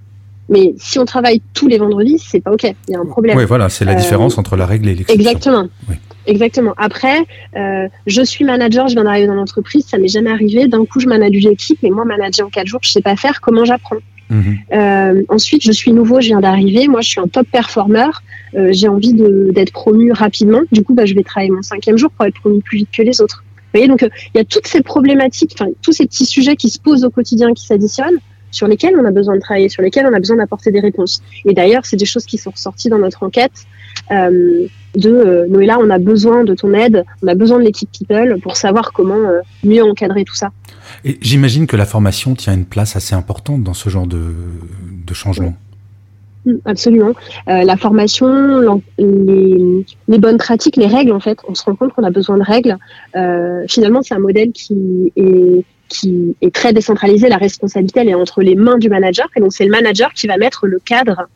Mais 0.49 0.75
si 0.79 0.99
on 0.99 1.05
travaille 1.05 1.41
tous 1.55 1.69
les 1.69 1.79
vendredis, 1.79 2.19
c'est 2.19 2.41
pas 2.41 2.53
OK. 2.53 2.65
Il 2.65 2.93
y 2.93 2.97
a 2.97 3.01
un 3.01 3.07
problème. 3.07 3.39
Oui, 3.39 3.45
voilà, 3.45 3.69
c'est 3.69 3.85
la 3.85 3.95
différence 3.95 4.37
entre 4.37 4.57
la 4.57 4.67
règle 4.67 4.89
et 4.89 4.95
l'exception. 4.95 5.21
Exactement. 5.21 5.69
Oui. 5.89 5.95
Exactement. 6.27 6.75
Après, 6.77 7.19
euh, 7.57 7.89
je 8.07 8.23
suis 8.23 8.45
manager, 8.45 8.89
je 8.89 8.95
viens 8.95 9.05
d'arriver 9.05 9.27
dans 9.27 9.35
l'entreprise, 9.35 9.87
ça 9.87 9.97
m'est 9.97 10.09
jamais 10.09 10.31
arrivé. 10.31 10.69
D'un 10.69 10.85
coup, 10.85 11.01
je 11.01 11.07
manage 11.07 11.33
une 11.33 11.53
équipe, 11.53 11.79
mais 11.83 11.91
moi, 11.91 12.05
manager 12.05 12.47
en 12.47 12.51
quatre 12.51 12.67
jours, 12.67 12.81
je 12.83 12.91
sais 12.91 13.01
pas 13.01 13.17
faire. 13.17 13.41
Comment 13.41 13.65
j'apprends 13.65 13.97
mhm. 14.31 14.59
euh, 14.73 15.23
Ensuite, 15.29 15.63
je 15.63 15.73
suis 15.73 15.93
nouveau, 15.93 16.21
je 16.21 16.29
viens 16.29 16.41
d'arriver. 16.41 16.89
Moi, 16.89 17.01
je 17.01 17.09
suis 17.09 17.21
un 17.21 17.29
top 17.29 17.47
performer. 17.51 18.07
Euh, 18.55 18.71
j'ai 18.73 18.89
envie 18.89 19.15
d'être 19.15 19.73
promu 19.73 20.13
rapidement. 20.13 20.63
Du 20.73 20.83
coup, 20.83 20.95
bah, 20.95 21.05
je 21.05 21.15
vais 21.15 21.23
travailler 21.23 21.53
mon 21.53 21.63
cinquième 21.63 21.99
jour 21.99 22.11
pour 22.11 22.27
être 22.27 22.35
promu 22.41 22.61
plus 22.61 22.79
vite 22.79 22.91
que 22.93 23.03
les 23.03 23.21
autres. 23.21 23.45
Vous 23.73 23.79
voyez, 23.79 23.89
donc 23.89 24.03
il 24.03 24.39
y 24.39 24.41
a 24.41 24.45
toutes 24.45 24.67
ces 24.67 24.83
problématiques, 24.83 25.53
enfin 25.55 25.71
tous 25.81 25.93
ces 25.93 26.05
petits 26.07 26.27
sujets 26.27 26.57
qui 26.57 26.71
se 26.71 26.81
posent 26.81 27.05
au 27.05 27.11
quotidien, 27.11 27.55
qui 27.55 27.67
s'additionnent 27.67 28.19
sur 28.51 28.67
lesquels 28.67 28.97
on 28.99 29.05
a 29.05 29.13
besoin 29.13 29.37
de 29.37 29.41
travailler, 29.41 29.69
sur 29.69 29.83
lesquels 29.83 30.07
on 30.07 30.13
a 30.13 30.19
besoin 30.19 30.37
d'apporter 30.37 30.73
des 30.73 30.81
réponses. 30.81 31.23
Et 31.45 31.55
d'ailleurs, 31.55 31.87
c'est 31.87 31.97
des 31.97 32.05
choses 32.05 32.27
qui 32.27 32.37
sont 32.37 32.51
ressorties 32.51 32.89
dans 32.89 32.99
notre 32.99 33.23
enquête. 33.23 33.67
Euh, 34.11 34.67
de 34.97 35.11
euh, 35.11 35.47
Noëlla, 35.47 35.79
on 35.79 35.91
a 35.91 35.99
besoin 35.99 36.45
de 36.45 36.55
ton 36.55 36.73
aide, 36.75 37.05
on 37.23 37.29
a 37.29 37.35
besoin 37.35 37.59
de 37.59 37.65
l'équipe 37.65 37.91
People 37.91 38.41
pour 38.41 38.57
savoir 38.57 38.93
comment 38.93 39.15
euh, 39.15 39.41
mieux 39.63 39.85
encadrer 39.85 40.25
tout 40.25 40.35
ça. 40.35 40.51
Et 41.05 41.19
j'imagine 41.21 41.67
que 41.67 41.77
la 41.77 41.87
formation 41.87 42.35
tient 42.35 42.55
une 42.55 42.65
place 42.65 42.97
assez 42.97 43.15
importante 43.15 43.63
dans 43.63 43.75
ce 43.75 43.89
genre 43.89 44.07
de, 44.07 44.35
de 45.07 45.15
changement. 45.15 45.55
Mm, 46.45 46.55
absolument. 46.65 47.13
Euh, 47.49 47.63
la 47.63 47.77
formation, 47.77 48.81
les, 48.99 49.87
les, 50.09 50.19
bonnes 50.19 50.39
pratiques, 50.39 50.77
les 50.77 50.87
règles, 50.87 51.13
en 51.13 51.21
fait, 51.21 51.39
on 51.49 51.55
se 51.55 51.63
rend 51.65 51.77
compte 51.77 51.93
qu'on 51.93 52.05
a 52.05 52.11
besoin 52.11 52.39
de 52.39 52.43
règles. 52.43 52.77
Euh, 53.17 53.65
finalement, 53.69 54.03
c'est 54.03 54.15
un 54.15 54.21
modèle 54.21 54.53
qui 54.53 55.13
est, 55.17 55.65
qui 55.89 56.35
est 56.41 56.55
très 56.55 56.73
décentralisé. 56.73 57.29
La 57.29 57.37
responsabilité, 57.37 58.01
elle 58.01 58.09
est 58.09 58.15
entre 58.15 58.43
les 58.43 58.57
mains 58.57 58.79
du 58.79 58.89
manager. 58.89 59.29
Et 59.37 59.41
donc, 59.41 59.53
c'est 59.53 59.65
le 59.65 59.71
manager 59.71 60.13
qui 60.15 60.27
va 60.27 60.37
mettre 60.37 60.67
le 60.67 60.79
cadre 60.79 61.29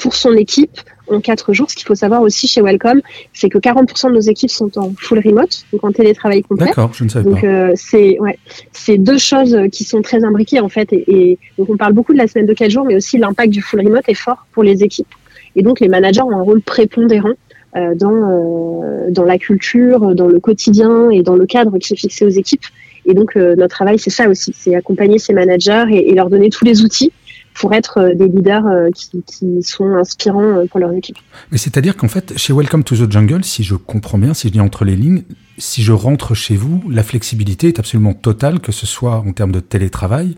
pour 0.00 0.14
son 0.14 0.32
équipe 0.32 0.80
en 1.08 1.20
quatre 1.20 1.52
jours. 1.52 1.70
Ce 1.70 1.76
qu'il 1.76 1.86
faut 1.86 1.94
savoir 1.94 2.22
aussi 2.22 2.48
chez 2.48 2.62
Welcome, 2.62 3.00
c'est 3.32 3.48
que 3.48 3.58
40% 3.58 4.08
de 4.08 4.14
nos 4.14 4.20
équipes 4.20 4.50
sont 4.50 4.76
en 4.78 4.92
full 4.96 5.20
remote, 5.24 5.64
donc 5.72 5.84
en 5.84 5.92
télétravail 5.92 6.42
complet. 6.42 6.66
D'accord, 6.66 6.92
je 6.94 7.04
ne 7.04 7.08
savais 7.08 7.30
donc, 7.30 7.44
Euh, 7.44 7.72
c'est 7.76 8.18
ouais, 8.18 8.38
c'est 8.72 8.98
deux 8.98 9.18
choses 9.18 9.56
qui 9.70 9.84
sont 9.84 10.02
très 10.02 10.24
imbriquées 10.24 10.60
en 10.60 10.68
fait. 10.68 10.92
Et, 10.92 11.04
et, 11.08 11.38
donc 11.58 11.68
on 11.70 11.76
parle 11.76 11.92
beaucoup 11.92 12.12
de 12.12 12.18
la 12.18 12.26
semaine 12.26 12.46
de 12.46 12.54
quatre 12.54 12.70
jours, 12.70 12.84
mais 12.84 12.96
aussi 12.96 13.18
l'impact 13.18 13.52
du 13.52 13.62
full 13.62 13.80
remote 13.80 14.08
est 14.08 14.14
fort 14.14 14.46
pour 14.52 14.62
les 14.62 14.82
équipes. 14.82 15.14
Et 15.56 15.62
donc 15.62 15.80
les 15.80 15.88
managers 15.88 16.22
ont 16.22 16.36
un 16.36 16.42
rôle 16.42 16.62
prépondérant 16.62 17.34
euh, 17.76 17.94
dans 17.94 18.12
euh, 18.12 19.10
dans 19.10 19.24
la 19.24 19.38
culture, 19.38 20.14
dans 20.14 20.28
le 20.28 20.40
quotidien 20.40 21.10
et 21.10 21.22
dans 21.22 21.36
le 21.36 21.46
cadre 21.46 21.78
qui 21.78 21.92
est 21.92 21.96
fixé 21.96 22.24
aux 22.24 22.30
équipes. 22.30 22.64
Et 23.06 23.14
donc 23.14 23.36
euh, 23.36 23.56
notre 23.56 23.74
travail, 23.74 23.98
c'est 23.98 24.10
ça 24.10 24.28
aussi, 24.28 24.52
c'est 24.56 24.74
accompagner 24.74 25.18
ces 25.18 25.32
managers 25.32 25.84
et, 25.90 26.10
et 26.10 26.14
leur 26.14 26.30
donner 26.30 26.50
tous 26.50 26.64
les 26.64 26.82
outils 26.82 27.12
pour 27.54 27.74
être 27.74 27.98
euh, 27.98 28.14
des 28.14 28.28
leaders 28.28 28.66
euh, 28.66 28.90
qui, 28.94 29.22
qui, 29.22 29.62
sont 29.62 29.94
inspirants 29.94 30.58
euh, 30.58 30.66
pour 30.66 30.80
leur 30.80 30.92
équipe. 30.92 31.16
Mais 31.50 31.58
c'est-à-dire 31.58 31.96
qu'en 31.96 32.08
fait, 32.08 32.36
chez 32.36 32.52
Welcome 32.52 32.84
to 32.84 32.96
the 32.96 33.10
Jungle, 33.10 33.44
si 33.44 33.62
je 33.62 33.74
comprends 33.74 34.18
bien, 34.18 34.34
si 34.34 34.48
je 34.48 34.52
dis 34.52 34.60
entre 34.60 34.84
les 34.84 34.96
lignes, 34.96 35.24
si 35.58 35.82
je 35.82 35.92
rentre 35.92 36.34
chez 36.34 36.56
vous, 36.56 36.82
la 36.88 37.02
flexibilité 37.02 37.68
est 37.68 37.78
absolument 37.78 38.14
totale, 38.14 38.60
que 38.60 38.72
ce 38.72 38.86
soit 38.86 39.16
en 39.16 39.32
termes 39.32 39.52
de 39.52 39.60
télétravail 39.60 40.36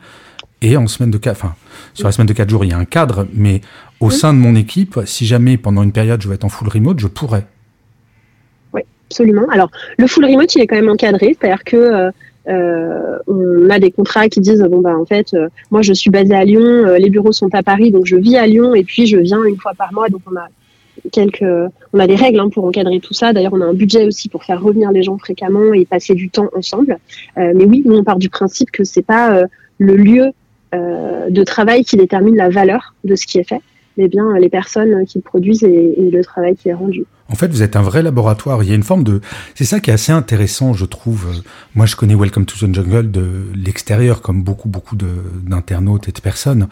et 0.63 0.77
en 0.77 0.87
semaine 0.87 1.11
de 1.11 1.19
quatre, 1.19 1.45
enfin, 1.45 1.55
sur 1.95 2.07
la 2.07 2.13
semaine 2.13 2.29
de 2.29 2.33
quatre 2.33 2.51
jours, 2.51 2.65
il 2.65 2.71
y 2.71 2.75
a 2.75 2.79
un 2.79 2.85
cadre, 2.85 3.27
mais 3.35 3.61
au 4.01 4.09
oui. 4.09 4.15
sein 4.15 4.33
de 4.33 4.39
mon 4.39 4.55
équipe, 4.55 5.01
si 5.07 5.27
jamais 5.27 5.57
pendant 5.57 5.83
une 5.83 5.93
période 5.93 6.23
je 6.23 6.29
vais 6.29 6.37
être 6.37 6.45
en 6.45 6.49
full 6.49 6.69
remote, 6.69 7.01
je 7.01 7.09
pourrais. 7.09 7.47
Oui, 8.73 8.83
absolument. 9.11 9.47
Alors, 9.51 9.71
le 9.99 10.07
full 10.07 10.25
remote, 10.25 10.55
il 10.55 10.63
est 10.63 10.67
quand 10.67 10.77
même 10.77 10.89
encadré, 10.89 11.37
c'est-à-dire 11.39 11.65
que 11.65 12.13
euh, 12.49 13.19
on 13.27 13.71
a 13.71 13.79
des 13.79 13.91
contrats 13.91 14.29
qui 14.29 14.41
disent 14.41 14.67
bon 14.69 14.81
bah 14.81 14.97
en 14.99 15.05
fait 15.05 15.33
euh, 15.35 15.49
moi 15.71 15.83
je 15.83 15.93
suis 15.93 16.11
basée 16.11 16.35
à 16.35 16.45
Lyon, 16.45 16.61
euh, 16.61 16.99
les 16.99 17.09
bureaux 17.09 17.33
sont 17.33 17.55
à 17.55 17.63
Paris 17.63 17.93
donc 17.93 18.07
je 18.07 18.17
vis 18.17 18.37
à 18.37 18.47
Lyon 18.47 18.75
et 18.75 18.83
puis 18.83 19.07
je 19.07 19.17
viens 19.17 19.45
une 19.45 19.57
fois 19.57 19.73
par 19.75 19.93
mois 19.93 20.09
donc 20.09 20.23
on 20.31 20.37
a 20.37 20.49
quelques 21.13 21.45
on 21.93 21.99
a 22.01 22.07
des 22.07 22.17
règles 22.17 22.41
hein, 22.41 22.49
pour 22.49 22.65
encadrer 22.65 22.99
tout 23.01 23.15
ça. 23.15 23.33
D'ailleurs 23.33 23.53
on 23.55 23.61
a 23.61 23.67
un 23.67 23.75
budget 23.75 24.07
aussi 24.07 24.29
pour 24.29 24.45
faire 24.45 24.61
revenir 24.61 24.91
les 24.91 25.03
gens 25.03 25.19
fréquemment 25.19 25.73
et 25.73 25.85
passer 25.85 26.15
du 26.15 26.31
temps 26.31 26.49
ensemble. 26.55 26.99
Mais 27.37 27.65
oui 27.65 27.83
nous 27.85 27.97
on 27.97 28.05
part 28.05 28.19
du 28.19 28.29
principe 28.29 28.71
que 28.71 28.85
c'est 28.85 29.07
pas 29.07 29.45
le 29.79 29.97
lieu 29.97 30.33
de 30.73 31.45
travail 31.45 31.85
qui 31.85 31.97
détermine 31.97 32.37
la 32.37 32.51
valeur 32.51 32.95
de 33.05 33.15
ce 33.15 33.27
qui 33.27 33.39
est 33.39 33.49
fait 33.49 33.61
mais 33.97 34.09
bien 34.09 34.37
les 34.39 34.49
personnes 34.49 35.05
qui 35.07 35.21
produisent 35.21 35.65
et, 35.65 36.11
le 36.11 36.23
travail 36.25 36.57
qui 36.57 36.69
est 36.69 36.75
rendu. 36.75 37.05
En 37.33 37.35
fait, 37.35 37.49
vous 37.49 37.63
êtes 37.63 37.77
un 37.77 37.83
vrai 37.83 38.03
laboratoire. 38.03 38.63
Il 38.63 38.69
y 38.69 38.73
a 38.73 38.75
une 38.75 38.83
forme 38.83 39.05
de. 39.05 39.23
C'est 39.55 39.65
ça 39.65 39.81
qui 39.81 39.91
est 39.91 39.95
assez 39.95 40.13
intéressant, 40.13 40.75
je 40.75 40.85
trouve. 40.85 41.43
Moi, 41.75 41.87
je 41.87 41.97
connais 41.97 42.15
Welcome 42.15 42.45
to 42.45 42.55
the 42.57 42.73
Jungle 42.73 43.11
de 43.11 43.47
l'extérieur, 43.55 44.21
comme 44.21 44.43
beaucoup, 44.43 44.69
beaucoup 44.69 44.97
d'internautes 44.97 46.09
et 46.09 46.13
de 46.13 46.21
personnes. 46.21 46.69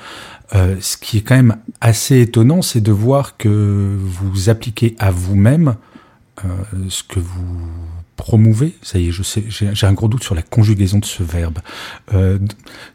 Euh, 0.54 0.76
ce 0.80 0.98
qui 0.98 1.18
est 1.18 1.22
quand 1.22 1.36
même 1.36 1.56
assez 1.80 2.20
étonnant, 2.20 2.60
c'est 2.60 2.82
de 2.82 2.92
voir 2.92 3.38
que 3.38 3.96
vous 3.98 4.50
appliquez 4.50 4.96
à 4.98 5.10
vous-même 5.10 5.76
euh, 6.44 6.48
ce 6.90 7.02
que 7.04 7.20
vous 7.20 7.66
promouvez, 8.20 8.74
ça 8.82 8.98
y 8.98 9.08
est, 9.08 9.10
je 9.10 9.22
sais, 9.22 9.42
j'ai 9.48 9.86
un 9.86 9.92
gros 9.94 10.08
doute 10.08 10.22
sur 10.22 10.34
la 10.34 10.42
conjugaison 10.42 10.98
de 10.98 11.04
ce 11.06 11.22
verbe, 11.22 11.58
euh, 12.12 12.38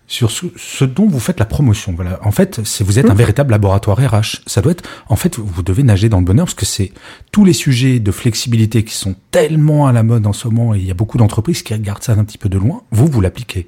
sur 0.06 0.30
ce, 0.30 0.46
ce, 0.56 0.86
dont 0.86 1.08
vous 1.08 1.20
faites 1.20 1.40
la 1.40 1.46
promotion. 1.46 1.94
Voilà, 1.96 2.20
en 2.24 2.30
fait, 2.30 2.60
vous 2.82 3.00
êtes 3.00 3.08
mmh. 3.08 3.12
un 3.12 3.16
véritable 3.16 3.52
laboratoire 3.52 3.98
RH. 3.98 4.44
Ça 4.46 4.62
doit 4.62 4.72
être, 4.72 4.84
en 5.10 5.16
fait, 5.16 5.38
vous 5.38 5.64
devez 5.64 5.82
nager 5.82 6.10
dans 6.10 6.20
le 6.20 6.26
bonheur 6.26 6.46
parce 6.46 6.54
que 6.54 6.66
c'est 6.66 6.92
tous 7.32 7.44
les 7.44 7.54
sujets 7.54 8.00
de 8.00 8.12
flexibilité 8.12 8.84
qui 8.84 8.94
sont 8.94 9.16
tellement 9.32 9.88
à 9.88 9.92
la 9.92 10.04
mode 10.04 10.28
en 10.28 10.34
ce 10.34 10.48
moment 10.48 10.76
et 10.76 10.78
il 10.78 10.86
y 10.86 10.92
a 10.92 10.96
beaucoup 10.96 11.18
d'entreprises 11.18 11.64
qui 11.64 11.74
regardent 11.74 12.04
ça 12.04 12.14
un 12.14 12.24
petit 12.24 12.38
peu 12.38 12.50
de 12.50 12.60
loin. 12.60 12.84
Vous, 12.92 13.08
vous 13.08 13.20
l'appliquez. 13.20 13.68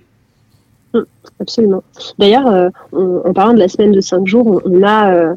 Mmh, 0.94 1.00
absolument. 1.40 1.84
D'ailleurs, 2.20 2.48
euh, 2.48 2.70
en 2.94 3.34
parlant 3.34 3.54
de 3.54 3.60
la 3.60 3.68
semaine 3.68 3.92
de 3.92 4.02
cinq 4.02 4.28
jours, 4.28 4.62
on, 4.64 4.84
a 4.84 5.12
euh, 5.12 5.34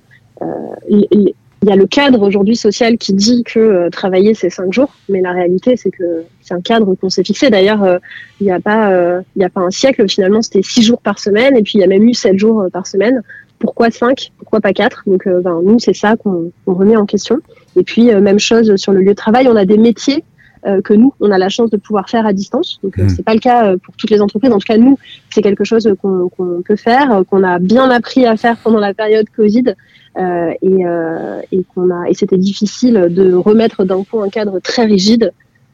il 1.62 1.68
y 1.68 1.73
a 1.73 1.77
le 1.77 1.87
cadre 1.87 2.23
aujourd'hui 2.23 2.57
social 2.57 2.96
qui 2.96 3.12
dit 3.12 3.42
que 3.44 3.59
euh, 3.59 3.90
travailler 3.90 4.35
c'est 4.35 4.49
cinq 4.49 4.73
jours, 4.73 4.94
mais 5.09 5.20
la 5.20 5.33
réalité 5.33 5.77
c'est 5.77 5.90
que 5.90 6.25
c'est 6.40 6.55
un 6.55 6.61
cadre 6.62 6.94
qu'on 6.94 7.11
s'est 7.11 7.25
fixé. 7.25 7.51
D'ailleurs, 7.51 7.83
euh, 7.83 7.99
il 8.40 8.44
n'y 8.44 8.53
a 8.53 8.61
pas, 8.61 8.90
euh, 8.92 9.20
il 9.37 9.42
y 9.42 9.44
a 9.44 9.51
pas 9.51 9.61
un 9.61 9.70
siècle 9.70 10.09
finalement 10.09 10.40
c'était 10.40 10.62
six 10.62 10.83
jours 10.83 11.03
par 11.03 11.18
semaine 11.18 11.57
et 11.57 11.62
puis 11.62 11.73
il 11.75 11.81
y 11.81 11.85
a 11.85 11.87
même 11.87 12.09
eu 12.09 12.14
sept 12.14 12.38
jours 12.38 12.66
par 12.73 12.87
semaine. 12.87 13.23
Pourquoi 13.59 13.90
cinq? 13.90 14.33
Pourquoi 14.38 14.61
pas 14.61 14.73
quatre? 14.73 15.03
Donc 15.07 15.29
ben, 15.29 15.61
nous 15.62 15.79
c'est 15.79 15.92
ça 15.94 16.16
qu'on 16.16 16.51
remet 16.66 16.96
en 16.96 17.05
question. 17.05 17.37
Et 17.77 17.83
puis 17.83 18.07
même 18.07 18.38
chose 18.38 18.77
sur 18.77 18.92
le 18.92 19.01
lieu 19.01 19.11
de 19.11 19.12
travail, 19.12 19.46
on 19.49 19.57
a 19.57 19.66
des 19.66 19.77
métiers 19.77 20.25
euh, 20.66 20.81
que 20.81 20.94
nous, 20.94 21.14
on 21.20 21.31
a 21.31 21.38
la 21.38 21.49
chance 21.49 21.70
de 21.70 21.77
pouvoir 21.77 22.09
faire 22.11 22.27
à 22.27 22.33
distance. 22.33 22.79
Donc, 22.83 22.96
mmh. 22.99 23.09
c'est 23.09 23.23
pas 23.23 23.35
le 23.35 23.40
cas 23.40 23.77
pour 23.79 23.96
toutes 23.96 24.11
les 24.11 24.20
entreprises. 24.20 24.53
En 24.53 24.59
tout 24.59 24.66
cas, 24.66 24.77
nous, 24.77 24.99
c'est 25.31 25.42
quelque 25.42 25.64
chose 25.64 25.88
qu'on 26.01 26.29
qu 26.29 26.62
peut 26.64 26.77
faire, 26.77 27.23
qu'on 27.29 27.42
a 27.42 27.59
bien 27.59 27.90
appris 27.90 28.27
à 28.27 28.37
faire 28.37 28.57
pendant 28.59 28.81
la 28.81 28.94
période 28.94 29.27
Covid. 29.35 29.75
Euh, 30.18 30.53
et, 30.61 30.85
euh, 30.85 31.40
et 31.53 31.62
qu'on 31.73 31.88
a 31.88 32.11
et 32.11 32.14
c'était 32.14 32.37
difficile 32.37 33.07
de 33.11 33.33
remettre 33.33 33.85
d'un 33.85 34.03
coup 34.03 34.20
un 34.20 34.29
cadre 34.29 34.59
très 34.59 34.85
rigide 34.85 35.33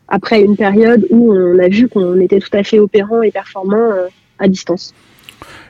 après 0.09 0.43
une 0.43 0.59
période 0.59 1.07
où 1.09 1.33
on 1.33 1.59
a 1.59 1.69
vu 1.69 1.89
qu'on 1.89 2.21
était 2.21 2.39
tout 2.39 2.51
à 2.53 2.63
fait 2.63 2.79
opérant 2.79 3.23
et 3.23 3.31
performant 3.31 3.93
à 4.39 4.47
distance. 4.47 4.93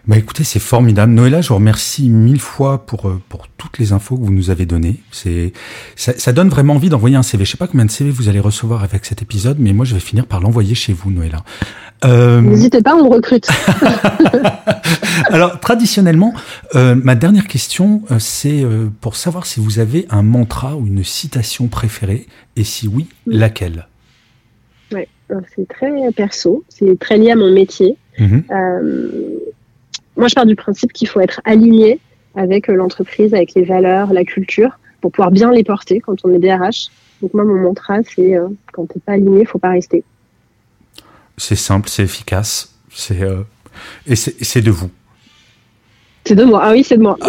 Bah 0.06 0.16
écoutez, 0.16 0.44
c'est 0.44 0.60
formidable. 0.60 1.12
Noëlla, 1.12 1.40
je 1.40 1.48
vous 1.48 1.56
remercie 1.56 2.08
mille 2.08 2.40
fois 2.40 2.86
pour, 2.86 3.12
pour 3.28 3.48
toutes 3.48 3.78
les 3.78 3.92
infos 3.92 4.16
que 4.16 4.22
vous 4.22 4.32
nous 4.32 4.50
avez 4.50 4.64
données. 4.64 5.00
C'est, 5.10 5.52
ça, 5.96 6.12
ça 6.16 6.32
donne 6.32 6.48
vraiment 6.48 6.74
envie 6.74 6.88
d'envoyer 6.88 7.16
un 7.16 7.24
CV. 7.24 7.44
Je 7.44 7.50
sais 7.50 7.56
pas 7.56 7.66
combien 7.66 7.86
de 7.86 7.90
CV 7.90 8.10
vous 8.10 8.28
allez 8.28 8.38
recevoir 8.38 8.84
avec 8.84 9.04
cet 9.04 9.22
épisode, 9.22 9.56
mais 9.58 9.72
moi 9.72 9.84
je 9.84 9.94
vais 9.94 10.00
finir 10.00 10.26
par 10.26 10.40
l'envoyer 10.40 10.76
chez 10.76 10.92
vous, 10.92 11.10
Noëlla. 11.10 11.42
Euh... 12.04 12.40
N'hésitez 12.40 12.82
pas, 12.82 12.94
on 12.94 13.08
recrute. 13.08 13.48
Alors, 15.30 15.58
traditionnellement, 15.60 16.34
euh, 16.74 16.94
ma 16.94 17.14
dernière 17.14 17.48
question, 17.48 18.02
euh, 18.10 18.18
c'est 18.18 18.62
euh, 18.62 18.88
pour 19.00 19.16
savoir 19.16 19.46
si 19.46 19.60
vous 19.60 19.78
avez 19.78 20.06
un 20.10 20.22
mantra 20.22 20.76
ou 20.76 20.86
une 20.86 21.02
citation 21.02 21.68
préférée, 21.68 22.26
et 22.54 22.64
si 22.64 22.86
oui, 22.86 23.08
laquelle? 23.26 23.88
Ouais, 24.92 25.08
c'est 25.56 25.66
très 25.68 25.90
perso, 26.14 26.64
c'est 26.68 26.96
très 26.98 27.18
lié 27.18 27.32
à 27.32 27.36
mon 27.36 27.52
métier. 27.52 27.96
Mm 28.18 28.26
-hmm. 28.26 29.45
Moi, 30.16 30.28
je 30.28 30.34
pars 30.34 30.46
du 30.46 30.56
principe 30.56 30.92
qu'il 30.92 31.08
faut 31.08 31.20
être 31.20 31.40
aligné 31.44 32.00
avec 32.34 32.68
l'entreprise, 32.68 33.34
avec 33.34 33.54
les 33.54 33.64
valeurs, 33.64 34.12
la 34.12 34.24
culture, 34.24 34.78
pour 35.00 35.12
pouvoir 35.12 35.30
bien 35.30 35.50
les 35.50 35.64
porter 35.64 36.00
quand 36.00 36.16
on 36.24 36.32
est 36.32 36.38
DRH. 36.38 36.88
Donc 37.22 37.34
moi, 37.34 37.44
mon 37.44 37.56
mantra, 37.56 37.98
c'est 38.02 38.36
quand 38.72 38.86
t'es 38.86 39.00
pas 39.00 39.12
aligné, 39.12 39.44
faut 39.44 39.58
pas 39.58 39.70
rester. 39.70 40.04
C'est 41.38 41.56
simple, 41.56 41.88
c'est 41.88 42.02
efficace, 42.02 42.74
c'est 42.90 43.20
et 44.06 44.16
c'est 44.16 44.62
de 44.62 44.70
vous. 44.70 44.90
C'est 46.26 46.34
de 46.34 46.44
moi. 46.44 46.60
Ah 46.64 46.72
oui, 46.72 46.82
c'est 46.82 46.96
de 46.96 47.02
moi. 47.02 47.16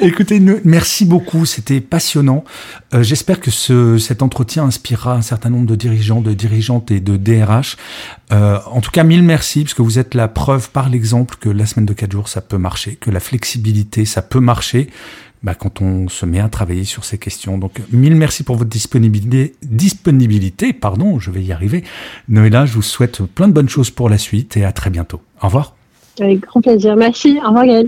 Écoutez, 0.00 0.40
merci 0.64 1.04
beaucoup. 1.04 1.46
C'était 1.46 1.80
passionnant. 1.80 2.42
Euh, 2.92 3.04
j'espère 3.04 3.38
que 3.38 3.52
ce, 3.52 3.96
cet 3.98 4.22
entretien 4.22 4.64
inspirera 4.64 5.14
un 5.14 5.22
certain 5.22 5.48
nombre 5.48 5.66
de 5.66 5.76
dirigeants, 5.76 6.20
de 6.20 6.32
dirigeantes 6.32 6.90
et 6.90 6.98
de 6.98 7.16
DRH. 7.16 7.76
Euh, 8.32 8.58
en 8.66 8.80
tout 8.80 8.90
cas, 8.90 9.04
mille 9.04 9.22
merci, 9.22 9.62
parce 9.62 9.74
que 9.74 9.82
vous 9.82 10.00
êtes 10.00 10.14
la 10.14 10.26
preuve 10.26 10.70
par 10.70 10.88
l'exemple 10.88 11.36
que 11.38 11.48
la 11.48 11.66
semaine 11.66 11.86
de 11.86 11.92
4 11.92 12.10
jours, 12.10 12.28
ça 12.28 12.40
peut 12.40 12.58
marcher, 12.58 12.96
que 12.96 13.12
la 13.12 13.20
flexibilité, 13.20 14.04
ça 14.04 14.22
peut 14.22 14.40
marcher. 14.40 14.90
Bah, 15.42 15.54
quand 15.54 15.80
on 15.80 16.08
se 16.08 16.26
met 16.26 16.40
à 16.40 16.48
travailler 16.48 16.82
sur 16.82 17.04
ces 17.04 17.18
questions. 17.18 17.58
Donc, 17.58 17.80
mille 17.92 18.16
merci 18.16 18.42
pour 18.42 18.56
votre 18.56 18.70
disponibilité, 18.70 19.54
disponibilité, 19.62 20.72
pardon, 20.72 21.20
je 21.20 21.30
vais 21.30 21.44
y 21.44 21.52
arriver. 21.52 21.84
Noëlla, 22.28 22.66
je 22.66 22.72
vous 22.72 22.82
souhaite 22.82 23.22
plein 23.22 23.46
de 23.46 23.52
bonnes 23.52 23.68
choses 23.68 23.90
pour 23.90 24.08
la 24.08 24.18
suite 24.18 24.56
et 24.56 24.64
à 24.64 24.72
très 24.72 24.90
bientôt. 24.90 25.20
Au 25.40 25.46
revoir. 25.46 25.75
Avec 26.20 26.40
grand 26.40 26.60
plaisir. 26.60 26.96
Merci. 26.96 27.38
Au 27.44 27.48
revoir. 27.48 27.84